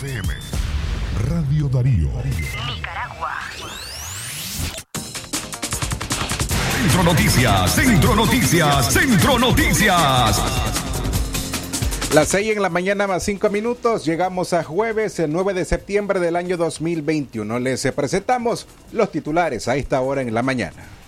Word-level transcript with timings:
PM. 0.00 0.28
Radio 1.28 1.68
Darío. 1.68 2.08
Nicaragua. 2.08 3.34
Centro 6.72 7.02
Noticias, 7.02 7.74
Centro 7.74 8.16
Noticias, 8.16 8.92
Centro 8.94 9.38
Noticias. 9.38 10.42
Las 12.14 12.28
6 12.28 12.56
en 12.56 12.62
la 12.62 12.70
mañana 12.70 13.06
más 13.06 13.24
5 13.24 13.50
minutos, 13.50 14.06
llegamos 14.06 14.54
a 14.54 14.64
jueves 14.64 15.18
el 15.18 15.32
9 15.32 15.52
de 15.52 15.66
septiembre 15.66 16.18
del 16.18 16.36
año 16.36 16.56
2021. 16.56 17.58
Les 17.58 17.82
presentamos 17.92 18.66
los 18.92 19.12
titulares 19.12 19.68
a 19.68 19.76
esta 19.76 20.00
hora 20.00 20.22
en 20.22 20.32
la 20.32 20.42
mañana. 20.42 20.99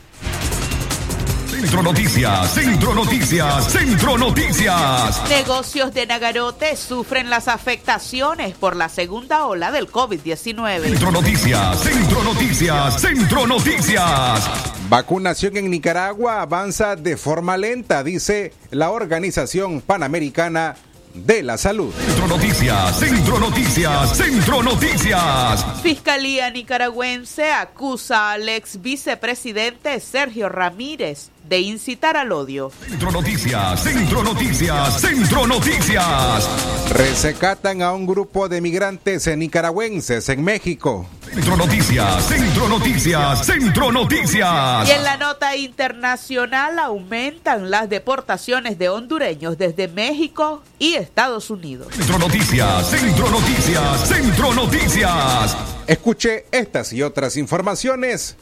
Centro 1.63 1.81
Noticias, 1.81 2.55
Centro 2.55 2.93
Noticias, 2.93 3.73
Centro 3.73 4.19
Noticias. 4.19 5.23
Negocios 5.29 5.95
de 5.95 6.07
Nagarote 6.07 6.75
sufren 6.77 7.31
las 7.31 7.47
afectaciones 7.47 8.57
por 8.57 8.75
la 8.75 8.89
segunda 8.89 9.47
ola 9.47 9.71
del 9.71 9.89
COVID-19. 9.89 10.83
Centro 10.83 11.13
Noticias, 11.13 11.79
Centro 11.79 12.25
Noticias, 12.25 13.01
Centro 13.01 13.47
Noticias. 13.47 14.51
Vacunación 14.89 15.57
en 15.57 15.71
Nicaragua 15.71 16.43
avanza 16.43 16.97
de 16.97 17.17
forma 17.17 17.57
lenta, 17.57 18.03
dice 18.03 18.53
la 18.73 18.91
Organización 18.91 19.83
Panamericana 19.83 20.75
de 21.15 21.43
la 21.43 21.59
Salud. 21.59 21.93
Centro 21.93 22.27
Noticias, 22.29 22.99
Centro 22.99 23.39
Noticias, 23.39 24.17
Centro 24.17 24.63
Noticias. 24.63 25.65
Fiscalía 25.83 26.51
nicaragüense 26.51 27.53
acusa 27.53 28.33
al 28.33 28.49
ex 28.49 28.81
vicepresidente 28.81 30.01
Sergio 30.01 30.49
Ramírez 30.49 31.31
de 31.49 31.61
incitar 31.61 32.17
al 32.17 32.33
odio. 32.33 32.71
Centro 32.89 33.11
Noticias, 33.13 33.83
Centro 33.83 34.23
Noticias, 34.23 35.01
Centro 35.01 35.47
Noticias. 35.47 36.49
Resecatan 36.91 37.83
a 37.83 37.93
un 37.93 38.07
grupo 38.07 38.49
de 38.49 38.61
migrantes 38.61 39.27
nicaragüenses 39.37 40.29
en 40.29 40.43
México. 40.43 41.07
Centro 41.33 41.57
Noticias, 41.57 42.29
Centro 42.29 42.69
Noticias, 42.69 43.47
Centro 43.47 43.91
Noticias. 43.91 44.87
Y 44.87 44.91
en 44.91 45.03
la 45.03 45.17
nota 45.17 45.57
internacional 45.57 46.79
aumentan 46.79 47.71
las 47.71 47.89
deportaciones 47.89 48.79
de 48.79 48.91
hondureños 48.91 49.57
desde 49.57 49.89
México 49.89 50.63
y 50.79 50.93
Estados 50.97 51.49
Unidos. 51.49 51.89
Centro 51.95 52.19
Noticias, 52.19 52.87
Centro 52.91 53.31
Noticias, 53.31 54.09
Centro 54.09 54.53
Noticias. 54.53 55.57
Escuche 55.87 56.45
estas 56.53 56.93
y 56.93 57.03
otras 57.03 57.39
informaciones 57.39 58.37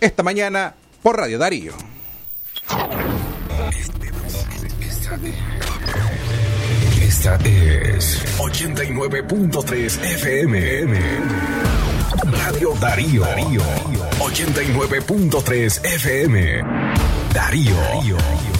esta 0.00 0.22
mañana 0.22 0.74
por 1.02 1.18
Radio 1.18 1.38
Darío. 1.38 1.74
Esta 7.02 7.34
es 7.44 8.24
89.3 8.38 10.04
FM. 10.14 11.69
Radio 12.32 12.74
Darío. 12.80 13.24
89.3 14.18 15.84
FM. 15.84 16.62
Darío. 17.32 18.59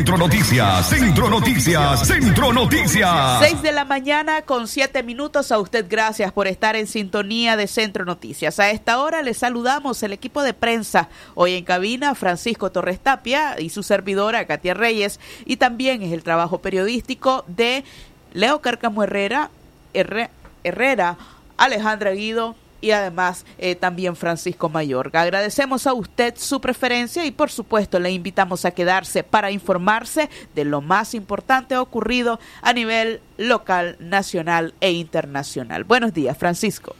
Centro 0.00 0.16
Noticias, 0.16 0.88
Centro 0.88 1.28
Noticias, 1.28 2.06
Centro 2.08 2.54
Noticias. 2.54 3.38
6 3.40 3.60
de 3.60 3.70
la 3.70 3.84
mañana 3.84 4.40
con 4.40 4.66
7 4.66 5.02
minutos. 5.02 5.52
A 5.52 5.58
usted 5.58 5.84
gracias 5.90 6.32
por 6.32 6.46
estar 6.46 6.74
en 6.74 6.86
sintonía 6.86 7.54
de 7.54 7.66
Centro 7.66 8.06
Noticias. 8.06 8.58
A 8.60 8.70
esta 8.70 8.98
hora 9.02 9.20
le 9.20 9.34
saludamos 9.34 10.02
el 10.02 10.14
equipo 10.14 10.42
de 10.42 10.54
prensa. 10.54 11.10
Hoy 11.34 11.52
en 11.52 11.64
cabina 11.64 12.14
Francisco 12.14 12.72
Torres 12.72 12.98
Tapia 12.98 13.60
y 13.60 13.68
su 13.68 13.82
servidora 13.82 14.46
Katia 14.46 14.72
Reyes. 14.72 15.20
Y 15.44 15.58
también 15.58 16.00
es 16.02 16.12
el 16.14 16.22
trabajo 16.22 16.62
periodístico 16.62 17.44
de 17.46 17.84
Leo 18.32 18.62
Cárcamo 18.62 19.02
Herrera, 19.02 19.50
Herre- 19.92 20.30
Herrera, 20.64 21.18
Alejandra 21.58 22.12
Guido 22.12 22.56
y 22.80 22.92
además 22.92 23.44
eh, 23.58 23.74
también 23.74 24.16
Francisco 24.16 24.68
Mayorga. 24.68 25.22
Agradecemos 25.22 25.86
a 25.86 25.92
usted 25.92 26.34
su 26.36 26.60
preferencia 26.60 27.24
y 27.24 27.30
por 27.30 27.50
supuesto 27.50 27.98
le 27.98 28.10
invitamos 28.10 28.64
a 28.64 28.70
quedarse 28.70 29.22
para 29.22 29.50
informarse 29.50 30.28
de 30.54 30.64
lo 30.64 30.80
más 30.80 31.14
importante 31.14 31.76
ocurrido 31.76 32.40
a 32.62 32.72
nivel 32.72 33.20
local, 33.36 33.96
nacional 34.00 34.74
e 34.80 34.92
internacional. 34.92 35.84
Buenos 35.84 36.12
días, 36.12 36.36
Francisco. 36.36 36.94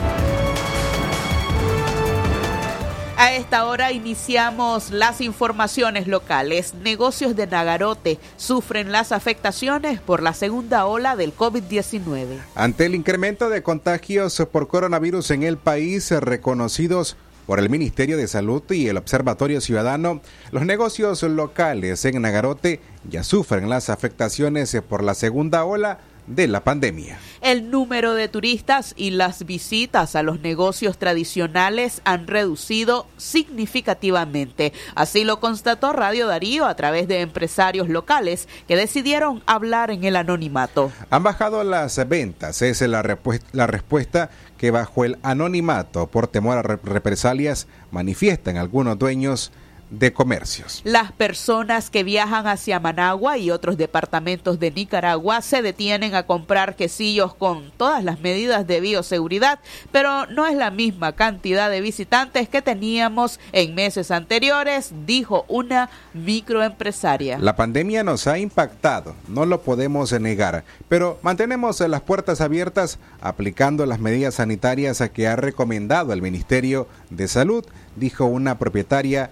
A 3.16 3.32
esta 3.32 3.64
hora 3.64 3.92
iniciamos 3.92 4.90
las 4.90 5.20
informaciones 5.20 6.08
locales. 6.08 6.74
Negocios 6.74 7.36
de 7.36 7.46
Nagarote 7.46 8.18
sufren 8.36 8.90
las 8.90 9.12
afectaciones 9.12 10.00
por 10.00 10.20
la 10.20 10.34
segunda 10.34 10.84
ola 10.84 11.14
del 11.14 11.34
COVID-19. 11.34 12.40
Ante 12.56 12.86
el 12.86 12.94
incremento 12.94 13.48
de 13.48 13.62
contagios 13.62 14.42
por 14.50 14.66
coronavirus 14.66 15.30
en 15.30 15.44
el 15.44 15.58
país 15.58 16.10
reconocidos 16.10 17.16
por 17.46 17.60
el 17.60 17.70
Ministerio 17.70 18.16
de 18.16 18.26
Salud 18.26 18.62
y 18.70 18.88
el 18.88 18.96
Observatorio 18.96 19.60
Ciudadano, 19.60 20.20
los 20.50 20.66
negocios 20.66 21.22
locales 21.22 22.04
en 22.04 22.20
Nagarote 22.20 22.80
ya 23.08 23.22
sufren 23.22 23.68
las 23.68 23.90
afectaciones 23.90 24.76
por 24.88 25.04
la 25.04 25.14
segunda 25.14 25.64
ola 25.64 25.98
de 26.26 26.48
la 26.48 26.64
pandemia. 26.64 27.18
El 27.40 27.70
número 27.70 28.14
de 28.14 28.28
turistas 28.28 28.94
y 28.96 29.10
las 29.10 29.44
visitas 29.44 30.16
a 30.16 30.22
los 30.22 30.40
negocios 30.40 30.96
tradicionales 30.98 32.00
han 32.04 32.26
reducido 32.26 33.06
significativamente. 33.16 34.72
Así 34.94 35.24
lo 35.24 35.40
constató 35.40 35.92
Radio 35.92 36.26
Darío 36.26 36.66
a 36.66 36.74
través 36.76 37.08
de 37.08 37.20
empresarios 37.20 37.88
locales 37.88 38.48
que 38.66 38.76
decidieron 38.76 39.42
hablar 39.46 39.90
en 39.90 40.04
el 40.04 40.16
anonimato. 40.16 40.90
Han 41.10 41.22
bajado 41.22 41.64
las 41.64 42.08
ventas, 42.08 42.62
es 42.62 42.80
la, 42.82 43.02
respuesta 43.02 44.30
que 44.56 44.70
bajo 44.70 45.04
el 45.04 45.18
anonimato 45.22 46.06
por 46.06 46.28
temor 46.28 46.58
a 46.58 46.62
re- 46.62 46.78
represalias 46.82 47.66
manifiestan 47.90 48.56
algunos 48.56 48.98
dueños 48.98 49.52
de 49.90 50.12
comercios. 50.12 50.80
Las 50.84 51.12
personas 51.12 51.90
que 51.90 52.04
viajan 52.04 52.46
hacia 52.46 52.80
Managua 52.80 53.38
y 53.38 53.50
otros 53.50 53.76
departamentos 53.76 54.58
de 54.58 54.70
Nicaragua 54.70 55.40
se 55.42 55.62
detienen 55.62 56.14
a 56.14 56.24
comprar 56.24 56.76
quesillos 56.76 57.34
con 57.34 57.72
todas 57.76 58.02
las 58.02 58.20
medidas 58.20 58.66
de 58.66 58.80
bioseguridad, 58.80 59.60
pero 59.92 60.26
no 60.26 60.46
es 60.46 60.56
la 60.56 60.70
misma 60.70 61.12
cantidad 61.12 61.70
de 61.70 61.80
visitantes 61.80 62.48
que 62.48 62.62
teníamos 62.62 63.40
en 63.52 63.74
meses 63.74 64.10
anteriores, 64.10 64.92
dijo 65.06 65.44
una 65.48 65.90
microempresaria. 66.12 67.38
La 67.38 67.56
pandemia 67.56 68.04
nos 68.04 68.26
ha 68.26 68.38
impactado, 68.38 69.14
no 69.28 69.46
lo 69.46 69.62
podemos 69.62 70.12
negar, 70.20 70.64
pero 70.88 71.18
mantenemos 71.22 71.80
las 71.80 72.00
puertas 72.02 72.40
abiertas 72.40 72.98
aplicando 73.20 73.86
las 73.86 74.00
medidas 74.00 74.34
sanitarias 74.34 75.02
que 75.12 75.28
ha 75.28 75.36
recomendado 75.36 76.12
el 76.12 76.22
Ministerio 76.22 76.88
de 77.10 77.28
Salud, 77.28 77.64
dijo 77.96 78.24
una 78.24 78.58
propietaria 78.58 79.30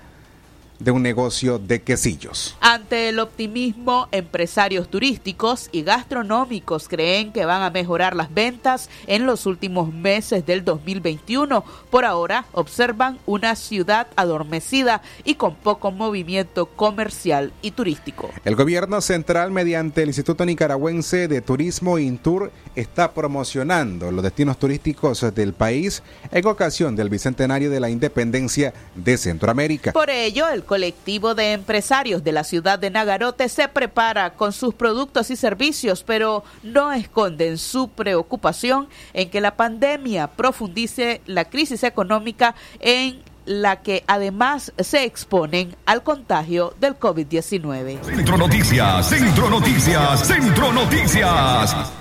de 0.84 0.90
un 0.90 1.02
negocio 1.02 1.58
de 1.58 1.82
quesillos. 1.82 2.56
Ante 2.60 3.08
el 3.08 3.18
optimismo, 3.18 4.08
empresarios 4.12 4.88
turísticos 4.88 5.68
y 5.72 5.82
gastronómicos 5.82 6.88
creen 6.88 7.32
que 7.32 7.44
van 7.44 7.62
a 7.62 7.70
mejorar 7.70 8.14
las 8.14 8.32
ventas 8.32 8.88
en 9.06 9.26
los 9.26 9.46
últimos 9.46 9.92
meses 9.92 10.46
del 10.46 10.64
2021. 10.64 11.64
Por 11.90 12.04
ahora, 12.04 12.44
observan 12.52 13.18
una 13.26 13.56
ciudad 13.56 14.06
adormecida 14.16 15.02
y 15.24 15.34
con 15.34 15.54
poco 15.54 15.90
movimiento 15.90 16.66
comercial 16.66 17.52
y 17.62 17.72
turístico. 17.72 18.30
El 18.44 18.56
gobierno 18.56 19.00
central, 19.00 19.50
mediante 19.50 20.02
el 20.02 20.08
Instituto 20.08 20.44
Nicaragüense 20.44 21.28
de 21.28 21.40
Turismo 21.40 21.98
Intur, 21.98 22.52
está 22.74 23.12
promocionando 23.12 24.10
los 24.10 24.22
destinos 24.22 24.58
turísticos 24.58 25.24
del 25.34 25.52
país 25.52 26.02
en 26.30 26.46
ocasión 26.46 26.96
del 26.96 27.08
bicentenario 27.08 27.70
de 27.70 27.80
la 27.80 27.90
independencia 27.90 28.72
de 28.94 29.16
Centroamérica. 29.16 29.92
Por 29.92 30.10
ello, 30.10 30.48
el 30.48 30.64
colectivo 30.72 31.34
de 31.34 31.52
empresarios 31.52 32.24
de 32.24 32.32
la 32.32 32.44
ciudad 32.44 32.78
de 32.78 32.88
Nagarote 32.88 33.50
se 33.50 33.68
prepara 33.68 34.32
con 34.32 34.54
sus 34.54 34.72
productos 34.72 35.28
y 35.28 35.36
servicios, 35.36 36.02
pero 36.02 36.44
no 36.62 36.92
esconden 36.92 37.58
su 37.58 37.88
preocupación 37.88 38.88
en 39.12 39.28
que 39.28 39.42
la 39.42 39.54
pandemia 39.54 40.28
profundice 40.28 41.20
la 41.26 41.44
crisis 41.44 41.84
económica 41.84 42.54
en 42.80 43.20
la 43.44 43.82
que 43.82 44.02
además 44.06 44.72
se 44.78 45.04
exponen 45.04 45.76
al 45.84 46.02
contagio 46.02 46.72
del 46.80 46.98
COVID-19. 46.98 48.02
Centro 48.02 48.38
Noticias, 48.38 49.06
Centro 49.10 49.50
Noticias, 49.50 50.26
Centro 50.26 50.72
Noticias. 50.72 51.92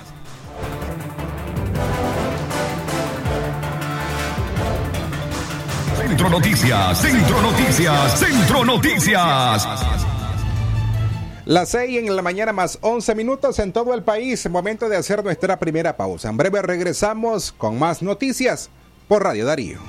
Centro 6.22 6.38
Noticias, 6.38 7.02
Centro 7.02 7.42
Noticias, 7.42 8.20
Centro 8.20 8.64
Noticias. 8.64 9.68
Las 11.46 11.70
6 11.70 11.98
en 11.98 12.16
la 12.16 12.22
mañana 12.22 12.54
más 12.54 12.78
11 12.82 13.16
minutos 13.16 13.58
en 13.58 13.74
todo 13.74 13.96
el 13.96 14.04
país. 14.04 14.48
Momento 14.48 14.88
de 14.88 14.98
hacer 14.98 15.24
nuestra 15.24 15.58
primera 15.58 15.98
pausa. 15.98 16.30
En 16.30 16.38
breve 16.38 16.62
regresamos 16.62 17.52
con 17.52 17.80
más 17.80 18.04
noticias 18.04 18.70
por 19.08 19.24
Radio 19.24 19.48
Darío. 19.48 19.80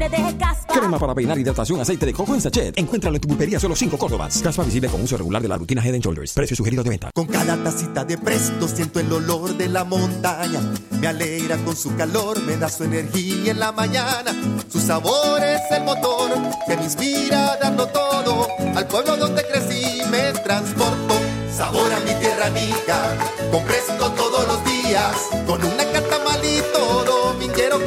Libre 0.00 0.22
de 0.22 0.36
caspa. 0.36 0.72
Crema 0.72 0.98
para 0.98 1.14
peinar, 1.14 1.38
hidratación, 1.38 1.80
aceite 1.80 2.06
de 2.06 2.12
coco 2.12 2.34
en 2.34 2.40
sachet. 2.40 2.78
Encuéntralo 2.78 3.16
en 3.16 3.20
tu 3.20 3.28
pulpería 3.28 3.60
solo 3.60 3.76
5 3.76 3.98
Córdobas. 3.98 4.40
Caspa 4.42 4.62
visible 4.62 4.88
con 4.88 5.02
uso 5.02 5.16
regular 5.16 5.42
de 5.42 5.48
la 5.48 5.58
rutina 5.58 5.84
Head 5.84 5.94
and 5.94 6.04
Shoulders. 6.04 6.32
Precio 6.32 6.56
sugerido 6.56 6.82
de 6.82 6.90
venta. 6.90 7.10
Con 7.14 7.26
cada 7.26 7.56
tacita 7.62 8.04
de 8.04 8.16
presto 8.16 8.68
siento 8.68 9.00
el 9.00 9.12
olor 9.12 9.56
de 9.56 9.68
la 9.68 9.84
montaña. 9.84 10.60
Me 11.00 11.06
alegra 11.06 11.56
con 11.58 11.76
su 11.76 11.94
calor, 11.96 12.40
me 12.42 12.56
da 12.56 12.68
su 12.68 12.84
energía 12.84 13.52
en 13.52 13.60
la 13.60 13.72
mañana. 13.72 14.34
Su 14.70 14.80
sabor 14.80 15.42
es 15.42 15.60
el 15.70 15.84
motor 15.84 16.30
que 16.66 16.76
me 16.76 16.84
inspira 16.84 17.58
dando 17.60 17.86
todo. 17.88 18.48
Al 18.74 18.86
pueblo 18.86 19.16
donde 19.16 19.44
crecí 19.46 20.02
me 20.10 20.32
transporto. 20.44 21.14
Sabor 21.54 21.92
a 21.92 22.00
mi 22.00 22.14
tierra 22.20 22.46
amiga, 22.46 23.18
con 23.50 23.62
presto 23.64 24.10
todos 24.12 24.46
los 24.46 24.64
días. 24.64 25.14
Con 25.46 25.62
una 25.62 25.89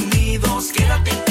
unidos, 0.31 0.71
quédate 0.71 1.11
en 1.11 1.30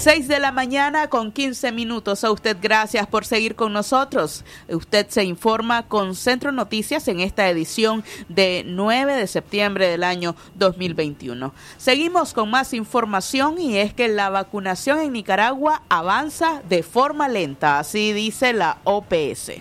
6 0.00 0.28
de 0.28 0.40
la 0.40 0.50
mañana 0.50 1.08
con 1.08 1.30
15 1.30 1.72
minutos. 1.72 2.24
A 2.24 2.30
usted 2.30 2.56
gracias 2.58 3.06
por 3.06 3.26
seguir 3.26 3.54
con 3.54 3.74
nosotros. 3.74 4.46
Usted 4.70 5.06
se 5.10 5.24
informa 5.24 5.88
con 5.88 6.14
Centro 6.14 6.52
Noticias 6.52 7.06
en 7.08 7.20
esta 7.20 7.50
edición 7.50 8.02
de 8.30 8.62
9 8.66 9.14
de 9.14 9.26
septiembre 9.26 9.88
del 9.88 10.02
año 10.02 10.36
2021. 10.54 11.52
Seguimos 11.76 12.32
con 12.32 12.50
más 12.50 12.72
información 12.72 13.60
y 13.60 13.76
es 13.76 13.92
que 13.92 14.08
la 14.08 14.30
vacunación 14.30 15.00
en 15.00 15.12
Nicaragua 15.12 15.82
avanza 15.90 16.62
de 16.66 16.82
forma 16.82 17.28
lenta, 17.28 17.78
así 17.78 18.14
dice 18.14 18.54
la 18.54 18.78
OPS. 18.84 19.52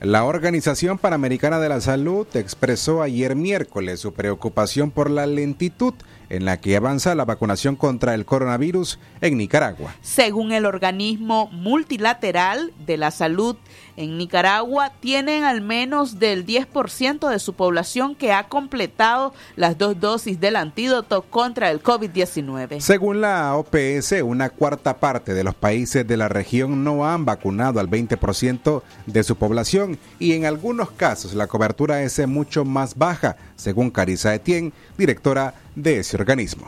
La 0.00 0.24
Organización 0.24 0.98
Panamericana 0.98 1.58
de 1.58 1.70
la 1.70 1.80
Salud 1.80 2.26
expresó 2.34 3.00
ayer 3.00 3.34
miércoles 3.34 4.00
su 4.00 4.12
preocupación 4.12 4.90
por 4.90 5.10
la 5.10 5.26
lentitud 5.26 5.94
en 6.30 6.44
la 6.44 6.58
que 6.58 6.76
avanza 6.76 7.14
la 7.14 7.24
vacunación 7.24 7.76
contra 7.76 8.14
el 8.14 8.24
coronavirus 8.24 8.98
en 9.20 9.36
Nicaragua. 9.38 9.94
Según 10.00 10.52
el 10.52 10.66
organismo 10.66 11.48
multilateral 11.52 12.72
de 12.86 12.96
la 12.96 13.10
salud 13.10 13.56
en 13.96 14.16
Nicaragua, 14.16 14.92
tienen 15.00 15.44
al 15.44 15.60
menos 15.60 16.18
del 16.18 16.46
10% 16.46 17.28
de 17.28 17.38
su 17.38 17.54
población 17.54 18.14
que 18.14 18.32
ha 18.32 18.48
completado 18.48 19.34
las 19.56 19.76
dos 19.76 19.98
dosis 19.98 20.38
del 20.40 20.56
antídoto 20.56 21.22
contra 21.22 21.70
el 21.70 21.82
COVID-19. 21.82 22.80
Según 22.80 23.20
la 23.20 23.56
OPS, 23.56 24.22
una 24.22 24.50
cuarta 24.50 24.98
parte 24.98 25.34
de 25.34 25.44
los 25.44 25.54
países 25.54 26.06
de 26.06 26.16
la 26.16 26.28
región 26.28 26.84
no 26.84 27.08
han 27.08 27.24
vacunado 27.24 27.80
al 27.80 27.90
20% 27.90 28.82
de 29.06 29.22
su 29.24 29.36
población 29.36 29.98
y 30.18 30.32
en 30.32 30.46
algunos 30.46 30.90
casos 30.90 31.34
la 31.34 31.46
cobertura 31.46 32.02
es 32.02 32.26
mucho 32.26 32.64
más 32.64 32.96
baja, 32.96 33.36
según 33.56 33.90
Carissa 33.90 34.34
Etienne, 34.34 34.72
directora 34.96 35.54
de 35.82 36.00
ese 36.00 36.16
organismo. 36.16 36.66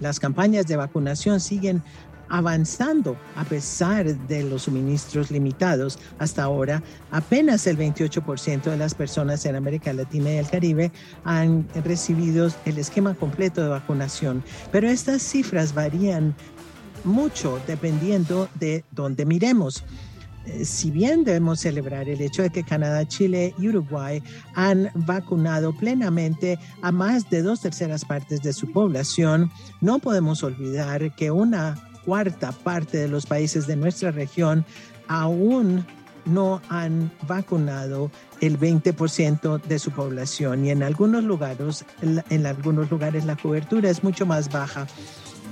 Las 0.00 0.18
campañas 0.18 0.66
de 0.66 0.76
vacunación 0.76 1.40
siguen 1.40 1.82
avanzando 2.30 3.18
a 3.36 3.44
pesar 3.44 4.06
de 4.06 4.44
los 4.44 4.62
suministros 4.62 5.30
limitados. 5.30 5.98
Hasta 6.18 6.44
ahora, 6.44 6.82
apenas 7.10 7.66
el 7.66 7.76
28% 7.76 8.62
de 8.62 8.76
las 8.76 8.94
personas 8.94 9.44
en 9.44 9.56
América 9.56 9.92
Latina 9.92 10.32
y 10.32 10.36
el 10.36 10.48
Caribe 10.48 10.92
han 11.24 11.68
recibido 11.84 12.50
el 12.64 12.78
esquema 12.78 13.14
completo 13.14 13.62
de 13.62 13.68
vacunación, 13.68 14.42
pero 14.72 14.88
estas 14.88 15.22
cifras 15.22 15.74
varían 15.74 16.34
mucho 17.04 17.60
dependiendo 17.66 18.48
de 18.54 18.84
dónde 18.92 19.26
miremos 19.26 19.84
si 20.62 20.90
bien 20.90 21.24
debemos 21.24 21.60
celebrar 21.60 22.08
el 22.08 22.20
hecho 22.20 22.42
de 22.42 22.50
que 22.50 22.64
Canadá, 22.64 23.06
Chile 23.06 23.54
y 23.58 23.68
Uruguay 23.68 24.22
han 24.54 24.90
vacunado 24.94 25.72
plenamente 25.76 26.58
a 26.82 26.92
más 26.92 27.28
de 27.30 27.42
dos 27.42 27.60
terceras 27.60 28.04
partes 28.04 28.42
de 28.42 28.52
su 28.52 28.70
población, 28.72 29.50
no 29.80 29.98
podemos 29.98 30.42
olvidar 30.42 31.14
que 31.14 31.30
una 31.30 31.76
cuarta 32.04 32.52
parte 32.52 32.98
de 32.98 33.08
los 33.08 33.26
países 33.26 33.66
de 33.66 33.76
nuestra 33.76 34.10
región 34.10 34.64
aún 35.08 35.84
no 36.24 36.60
han 36.68 37.10
vacunado 37.26 38.10
el 38.40 38.58
20% 38.58 39.62
de 39.62 39.78
su 39.78 39.90
población 39.90 40.64
y 40.64 40.70
en 40.70 40.82
algunos 40.82 41.24
lugares 41.24 41.84
en 42.02 42.46
algunos 42.46 42.90
lugares 42.90 43.24
la 43.24 43.36
cobertura 43.36 43.90
es 43.90 44.04
mucho 44.04 44.26
más 44.26 44.50
baja. 44.50 44.86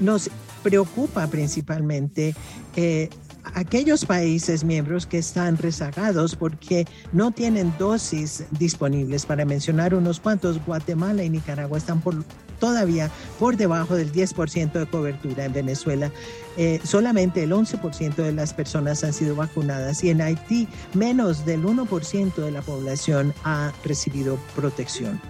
Nos 0.01 0.31
preocupa 0.63 1.27
principalmente 1.27 2.35
eh, 2.77 3.09
aquellos 3.55 4.05
países 4.05 4.65
miembros 4.65 5.07
que 5.07 5.19
están 5.19 5.57
rezagados 5.57 6.37
porque 6.37 6.87
no 7.13 7.31
tienen 7.31 7.73
dosis 7.79 8.45
disponibles. 8.59 9.27
Para 9.27 9.45
mencionar 9.45 9.95
unos 9.95 10.21
cuantos, 10.21 10.65
Guatemala 10.65 11.23
y 11.25 11.31
Nicaragua 11.31 11.79
están 11.79 12.01
por, 12.01 12.25
todavía 12.59 13.11
por 13.39 13.57
debajo 13.57 13.95
del 13.95 14.13
10% 14.13 14.73
de 14.73 14.87
cobertura. 14.87 15.45
En 15.45 15.53
Venezuela 15.53 16.11
eh, 16.57 16.81
solamente 16.83 17.45
el 17.45 17.53
11% 17.53 18.17
de 18.17 18.33
las 18.33 18.53
personas 18.53 19.05
han 19.05 19.13
sido 19.13 19.37
vacunadas 19.37 20.03
y 20.03 20.11
en 20.11 20.21
Haití 20.21 20.67
menos 20.93 21.47
del 21.47 21.65
1% 21.65 22.35
de 22.35 22.51
la 22.51 22.63
población 22.63 23.33
ha 23.45 23.73
recibido 23.85 24.39
protección. 24.57 25.21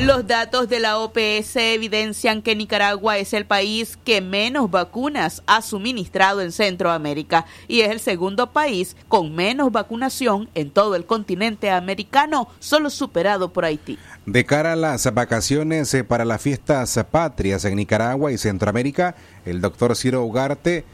Los 0.00 0.28
datos 0.28 0.68
de 0.68 0.78
la 0.78 0.98
OPS 1.00 1.56
evidencian 1.56 2.40
que 2.40 2.54
Nicaragua 2.54 3.18
es 3.18 3.32
el 3.32 3.46
país 3.46 3.98
que 4.04 4.20
menos 4.20 4.70
vacunas 4.70 5.42
ha 5.46 5.60
suministrado 5.60 6.40
en 6.40 6.52
Centroamérica 6.52 7.46
y 7.66 7.80
es 7.80 7.90
el 7.90 7.98
segundo 7.98 8.52
país 8.52 8.96
con 9.08 9.34
menos 9.34 9.72
vacunación 9.72 10.48
en 10.54 10.70
todo 10.70 10.94
el 10.94 11.04
continente 11.04 11.72
americano, 11.72 12.48
solo 12.60 12.90
superado 12.90 13.52
por 13.52 13.64
Haití. 13.64 13.98
De 14.24 14.44
cara 14.44 14.74
a 14.74 14.76
las 14.76 15.12
vacaciones 15.12 15.92
eh, 15.94 16.04
para 16.04 16.24
las 16.24 16.42
fiestas 16.42 16.98
patrias 17.10 17.64
en 17.64 17.74
Nicaragua 17.74 18.30
y 18.30 18.38
Centroamérica, 18.38 19.16
el 19.44 19.60
doctor 19.60 19.96
Ciro 19.96 20.22
Ugarte, 20.22 20.84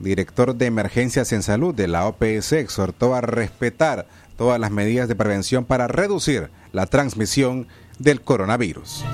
director 0.00 0.56
de 0.56 0.66
emergencias 0.66 1.32
en 1.32 1.44
salud 1.44 1.74
de 1.76 1.86
la 1.86 2.08
OPS, 2.08 2.52
exhortó 2.52 3.14
a 3.14 3.20
respetar 3.20 4.08
todas 4.36 4.58
las 4.58 4.72
medidas 4.72 5.08
de 5.08 5.16
prevención 5.16 5.64
para 5.64 5.86
reducir 5.86 6.50
la 6.72 6.86
transmisión 6.86 7.66
del 7.98 8.20
coronavirus. 8.20 9.04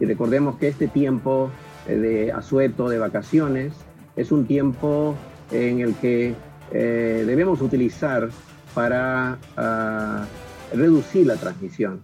Y 0.00 0.04
recordemos 0.04 0.56
que 0.56 0.68
este 0.68 0.88
tiempo 0.88 1.50
eh, 1.86 1.96
de 1.96 2.32
asueto, 2.32 2.88
de 2.88 2.98
vacaciones, 2.98 3.72
es 4.16 4.32
un 4.32 4.46
tiempo 4.46 5.16
en 5.50 5.80
el 5.80 5.94
que 5.94 6.34
eh, 6.72 7.24
debemos 7.26 7.60
utilizar 7.62 8.28
para 8.74 9.38
ah, 9.56 10.26
reducir 10.74 11.26
la 11.26 11.36
transmisión. 11.36 12.02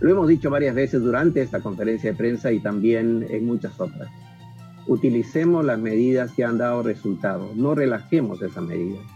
Lo 0.00 0.10
hemos 0.10 0.28
dicho 0.28 0.50
varias 0.50 0.74
veces 0.74 1.00
durante 1.00 1.42
esta 1.42 1.60
conferencia 1.60 2.10
de 2.10 2.16
prensa 2.16 2.50
y 2.50 2.58
también 2.60 3.26
en 3.30 3.46
muchas 3.46 3.80
otras. 3.80 4.08
Utilicemos 4.88 5.64
las 5.64 5.78
medidas 5.78 6.32
que 6.32 6.44
han 6.44 6.58
dado 6.58 6.82
resultados, 6.82 7.54
no 7.54 7.74
relajemos 7.76 8.42
esas 8.42 8.64
medidas 8.64 9.06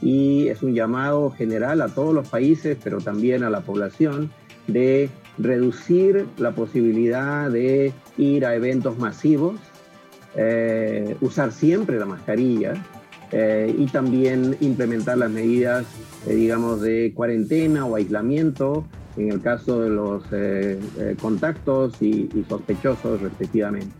y 0.00 0.48
es 0.48 0.62
un 0.62 0.74
llamado 0.74 1.30
general 1.30 1.80
a 1.82 1.88
todos 1.88 2.14
los 2.14 2.28
países, 2.28 2.76
pero 2.82 2.98
también 3.00 3.42
a 3.42 3.50
la 3.50 3.60
población, 3.60 4.30
de 4.66 5.08
reducir 5.38 6.26
la 6.36 6.52
posibilidad 6.52 7.50
de 7.50 7.92
ir 8.16 8.44
a 8.44 8.54
eventos 8.54 8.98
masivos, 8.98 9.58
eh, 10.36 11.16
usar 11.20 11.52
siempre 11.52 11.98
la 11.98 12.06
mascarilla 12.06 12.74
eh, 13.32 13.74
y 13.76 13.86
también 13.86 14.56
implementar 14.60 15.18
las 15.18 15.30
medidas, 15.30 15.86
eh, 16.26 16.34
digamos, 16.34 16.80
de 16.80 17.12
cuarentena 17.14 17.86
o 17.86 17.96
aislamiento 17.96 18.84
en 19.16 19.32
el 19.32 19.40
caso 19.40 19.80
de 19.80 19.90
los 19.90 20.22
contactos 21.20 22.00
y, 22.00 22.28
y 22.32 22.44
sospechosos 22.48 23.20
respectivamente. 23.20 23.92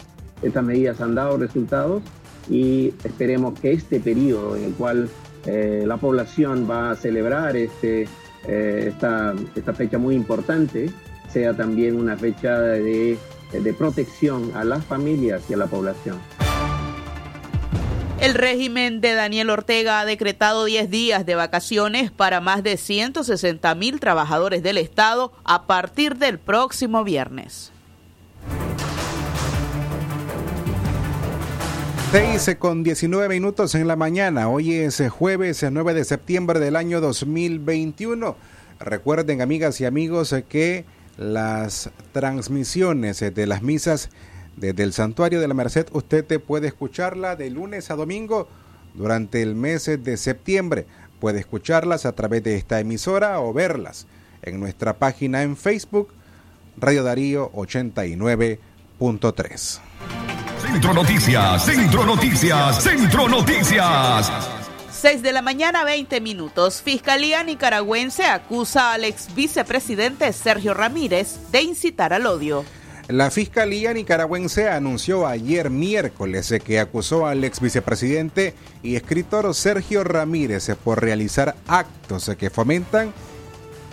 Estas 0.43 0.63
medidas 0.63 1.01
han 1.01 1.17
dado 1.17 1.37
resultados 1.39 2.05
y 2.49 2.95
esperemos 3.03 3.59
que 3.59 3.73
este 3.73 3.99
periodo 3.99 4.57
en 4.57 4.65
el 4.65 4.73
cual 4.75 5.09
eh, 5.47 5.85
la 5.87 5.97
población 5.97 6.69
va 6.69 6.91
a 6.91 6.97
celebrar 6.97 7.57
este, 7.57 8.09
eh, 8.47 8.87
esta, 8.89 9.35
esta, 9.55 9.73
fecha 9.73 9.99
muy 9.99 10.15
importante, 10.15 10.91
sea 11.29 11.55
también 11.55 11.97
una 11.97 12.17
fecha 12.17 12.59
de, 12.61 13.19
de 13.53 13.75
protección 13.75 14.53
a 14.55 14.65
las 14.65 14.85
familias 14.85 15.43
y 15.49 15.55
a 15.55 15.57
la 15.59 15.67
población. 15.67 16.19
El 18.21 18.35
régimen 18.35 19.01
de 19.01 19.15
Daniel 19.15 19.49
Ortega 19.49 20.01
ha 20.01 20.05
decretado 20.05 20.65
10 20.65 20.91
días 20.91 21.25
de 21.25 21.37
vacaciones 21.37 22.11
para 22.11 22.41
más 22.41 22.65
de 22.65 22.77
160 22.77 23.75
mil 23.77 24.01
trabajadores 24.01 24.65
del 24.65 24.77
Estado 24.77 25.33
a 25.45 25.69
partir 25.69 26.17
del 26.17 26.41
próximo 26.41 27.05
viernes. 27.05 27.71
6 32.11 32.57
con 32.59 32.83
19 32.83 33.29
minutos 33.29 33.75
en 33.75 33.87
la 33.87 33.95
mañana. 33.95 34.49
Hoy 34.49 34.73
es 34.73 35.03
jueves 35.11 35.63
9 35.71 35.93
de 35.93 36.07
septiembre 36.07 36.59
del 36.59 36.77
año 36.77 37.03
2021. 37.03 38.35
Recuerden, 38.81 39.43
amigas 39.43 39.79
y 39.83 39.85
amigos, 39.85 40.35
que 40.49 40.87
las 41.19 41.91
transmisiones 42.13 43.21
de 43.21 43.47
las 43.47 43.63
misas 43.63 44.09
desde 44.57 44.85
el 44.85 44.95
Santuario 44.95 45.39
de 45.39 45.49
la 45.49 45.55
Merced, 45.55 45.89
usted 45.93 46.25
te 46.25 46.39
puede 46.39 46.69
escucharla 46.69 47.37
de 47.37 47.51
lunes 47.51 47.91
a 47.91 47.97
domingo 47.97 48.49
durante 48.95 49.43
el 49.43 49.55
mes 49.55 49.85
de 49.85 50.17
septiembre. 50.17 50.87
Puede 51.21 51.41
escucharlas 51.41 52.07
a 52.07 52.13
través 52.13 52.43
de 52.43 52.57
esta 52.57 52.81
emisora 52.81 53.39
o 53.41 53.53
verlas 53.53 54.07
en 54.41 54.61
nuestra 54.61 54.99
página 54.99 55.43
en 55.43 55.59
Facebook, 55.59 56.09
Radio 56.79 57.03
Darío 57.03 57.53
89.3. 57.53 59.81
Centro 60.71 60.93
Noticias, 60.93 61.65
Centro 61.65 62.05
Noticias, 62.05 62.83
Centro 62.83 63.27
Noticias. 63.27 64.31
6 64.91 65.23
de 65.23 65.33
la 65.33 65.41
mañana, 65.41 65.83
20 65.83 66.21
minutos. 66.21 66.83
Fiscalía 66.83 67.43
nicaragüense 67.43 68.27
acusa 68.27 68.93
al 68.93 69.05
ex 69.05 69.35
vicepresidente 69.35 70.31
Sergio 70.35 70.75
Ramírez 70.75 71.39
de 71.51 71.63
incitar 71.63 72.13
al 72.13 72.27
odio. 72.27 72.67
La 73.09 73.31
Fiscalía 73.31 73.95
nicaragüense 73.95 74.69
anunció 74.69 75.27
ayer 75.27 75.71
miércoles 75.71 76.55
que 76.63 76.79
acusó 76.79 77.27
al 77.27 77.45
ex 77.45 77.61
vicepresidente 77.61 78.55
y 78.83 78.97
escritor 78.97 79.55
Sergio 79.55 80.05
Ramírez 80.05 80.69
por 80.85 81.01
realizar 81.01 81.57
actos 81.67 82.31
que 82.39 82.51
fomentan 82.51 83.15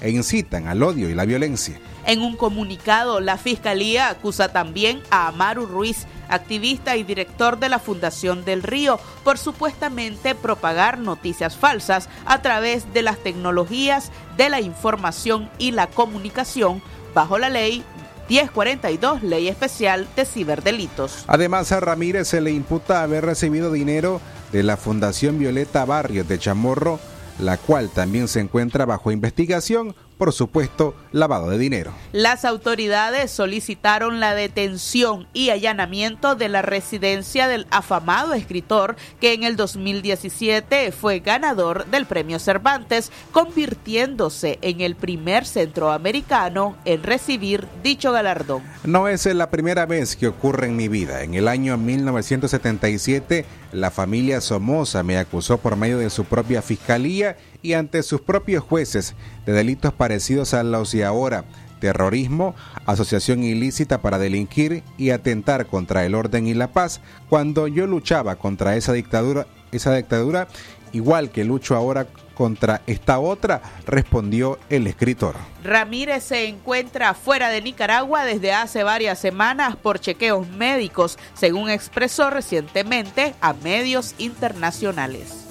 e 0.02 0.10
incitan 0.10 0.68
al 0.68 0.84
odio 0.84 1.10
y 1.10 1.16
la 1.16 1.26
violencia. 1.26 1.80
En 2.06 2.22
un 2.22 2.36
comunicado, 2.38 3.20
la 3.20 3.38
Fiscalía 3.38 4.10
acusa 4.10 4.50
también 4.50 5.02
a 5.10 5.28
Amaru 5.28 5.66
Ruiz, 5.66 6.06
activista 6.30 6.98
y 6.98 7.04
director 7.04 7.58
de 7.58 7.70
la 7.70 7.80
Fundación 7.80 8.46
del 8.46 8.62
Río, 8.62 9.00
por 9.24 9.40
supuestamente 9.40 10.36
propagar 10.36 11.00
noticias 11.00 11.56
falsas 11.56 12.10
a 12.26 12.42
través 12.42 12.94
de 12.94 13.02
las 13.02 13.18
tecnologías 13.18 14.12
de 14.38 14.50
la 14.50 14.62
información 14.62 15.50
y 15.58 15.72
la 15.72 15.88
comunicación 15.88 16.82
bajo 17.16 17.40
la 17.40 17.50
ley 17.50 17.84
1042, 18.30 19.24
Ley 19.24 19.48
Especial 19.48 20.08
de 20.16 20.26
Ciberdelitos. 20.26 21.26
Además, 21.28 21.72
a 21.72 21.80
Ramírez 21.80 22.28
se 22.28 22.42
le 22.42 22.52
imputa 22.52 23.04
haber 23.04 23.26
recibido 23.26 23.72
dinero 23.72 24.20
de 24.52 24.64
la 24.64 24.78
Fundación 24.78 25.38
Violeta 25.38 25.86
Barrios 25.86 26.28
de 26.28 26.40
Chamorro, 26.40 27.00
la 27.40 27.58
cual 27.58 27.90
también 27.90 28.28
se 28.28 28.40
encuentra 28.40 28.86
bajo 28.86 29.12
investigación 29.12 29.96
por 30.18 30.34
supuesto 30.34 30.96
lavado 31.12 31.50
de 31.50 31.58
dinero. 31.58 31.94
Las 32.12 32.46
autoridades 32.46 33.32
solicitaron 33.32 34.20
la 34.20 34.36
detención 34.36 35.28
y 35.34 35.50
allanamiento 35.50 36.36
de 36.36 36.50
la 36.50 36.62
residencia 36.62 37.48
del 37.48 37.68
afamado 37.70 38.34
escritor 38.34 38.96
que 39.20 39.34
en 39.34 39.44
el 39.44 39.56
2017 39.56 40.92
fue 40.92 41.20
ganador 41.20 41.86
del 41.88 42.06
premio 42.06 42.40
Cervantes, 42.40 43.12
convirtiéndose 43.32 44.60
en 44.62 44.82
el 44.82 44.96
primer 44.96 45.46
centroamericano 45.46 46.76
en 46.86 47.04
recibir 47.04 47.68
dicho 47.84 48.12
galardón. 48.12 48.64
No 48.84 49.08
es 49.08 49.26
la 49.26 49.50
primera 49.50 49.86
vez 49.86 50.16
que 50.16 50.28
ocurre 50.28 50.68
en 50.68 50.76
mi 50.76 50.88
vida. 50.88 51.24
En 51.24 51.34
el 51.34 51.48
año 51.48 51.78
1977, 51.78 53.46
la 53.72 53.92
familia 53.92 54.42
Somoza 54.42 55.04
me 55.04 55.18
acusó 55.18 55.58
por 55.58 55.76
medio 55.76 55.98
de 55.98 56.10
su 56.10 56.26
propia 56.26 56.62
fiscalía 56.62 57.38
y 57.66 57.74
ante 57.74 58.04
sus 58.04 58.22
propios 58.22 58.64
jueces 58.64 59.16
de 59.48 59.54
delitos 59.54 59.92
parecidos 59.92 60.54
a 60.54 60.62
los 60.62 60.92
de 60.92 61.04
ahora, 61.04 61.46
terrorismo, 61.80 62.54
asociación 62.86 63.44
ilícita 63.44 64.02
para 64.02 64.20
delinquir 64.20 64.84
y 64.98 65.10
atentar 65.10 65.66
contra 65.66 66.06
el 66.06 66.14
orden 66.14 66.46
y 66.46 66.54
la 66.54 66.68
paz, 66.68 67.02
cuando 67.28 67.68
yo 67.68 67.88
luchaba 67.88 68.36
contra 68.36 68.76
esa 68.76 68.94
dictadura, 68.94 69.48
esa 69.72 69.96
dictadura, 69.96 70.48
igual 70.94 71.32
que 71.32 71.44
lucho 71.44 71.76
ahora 71.76 72.06
contra 72.36 72.82
esta 72.86 73.18
otra, 73.18 73.64
respondió 73.88 74.60
el 74.70 74.86
escritor. 74.86 75.36
Ramírez 75.64 76.24
se 76.24 76.48
encuentra 76.48 77.16
fuera 77.16 77.50
de 77.50 77.64
Nicaragua 77.64 78.26
desde 78.26 78.54
hace 78.54 78.84
varias 78.84 79.18
semanas 79.18 79.76
por 79.76 80.00
chequeos 80.00 80.48
médicos, 80.50 81.18
según 81.34 81.72
expresó 81.72 82.30
recientemente 82.30 83.34
a 83.42 83.54
medios 83.54 84.14
internacionales. 84.20 85.45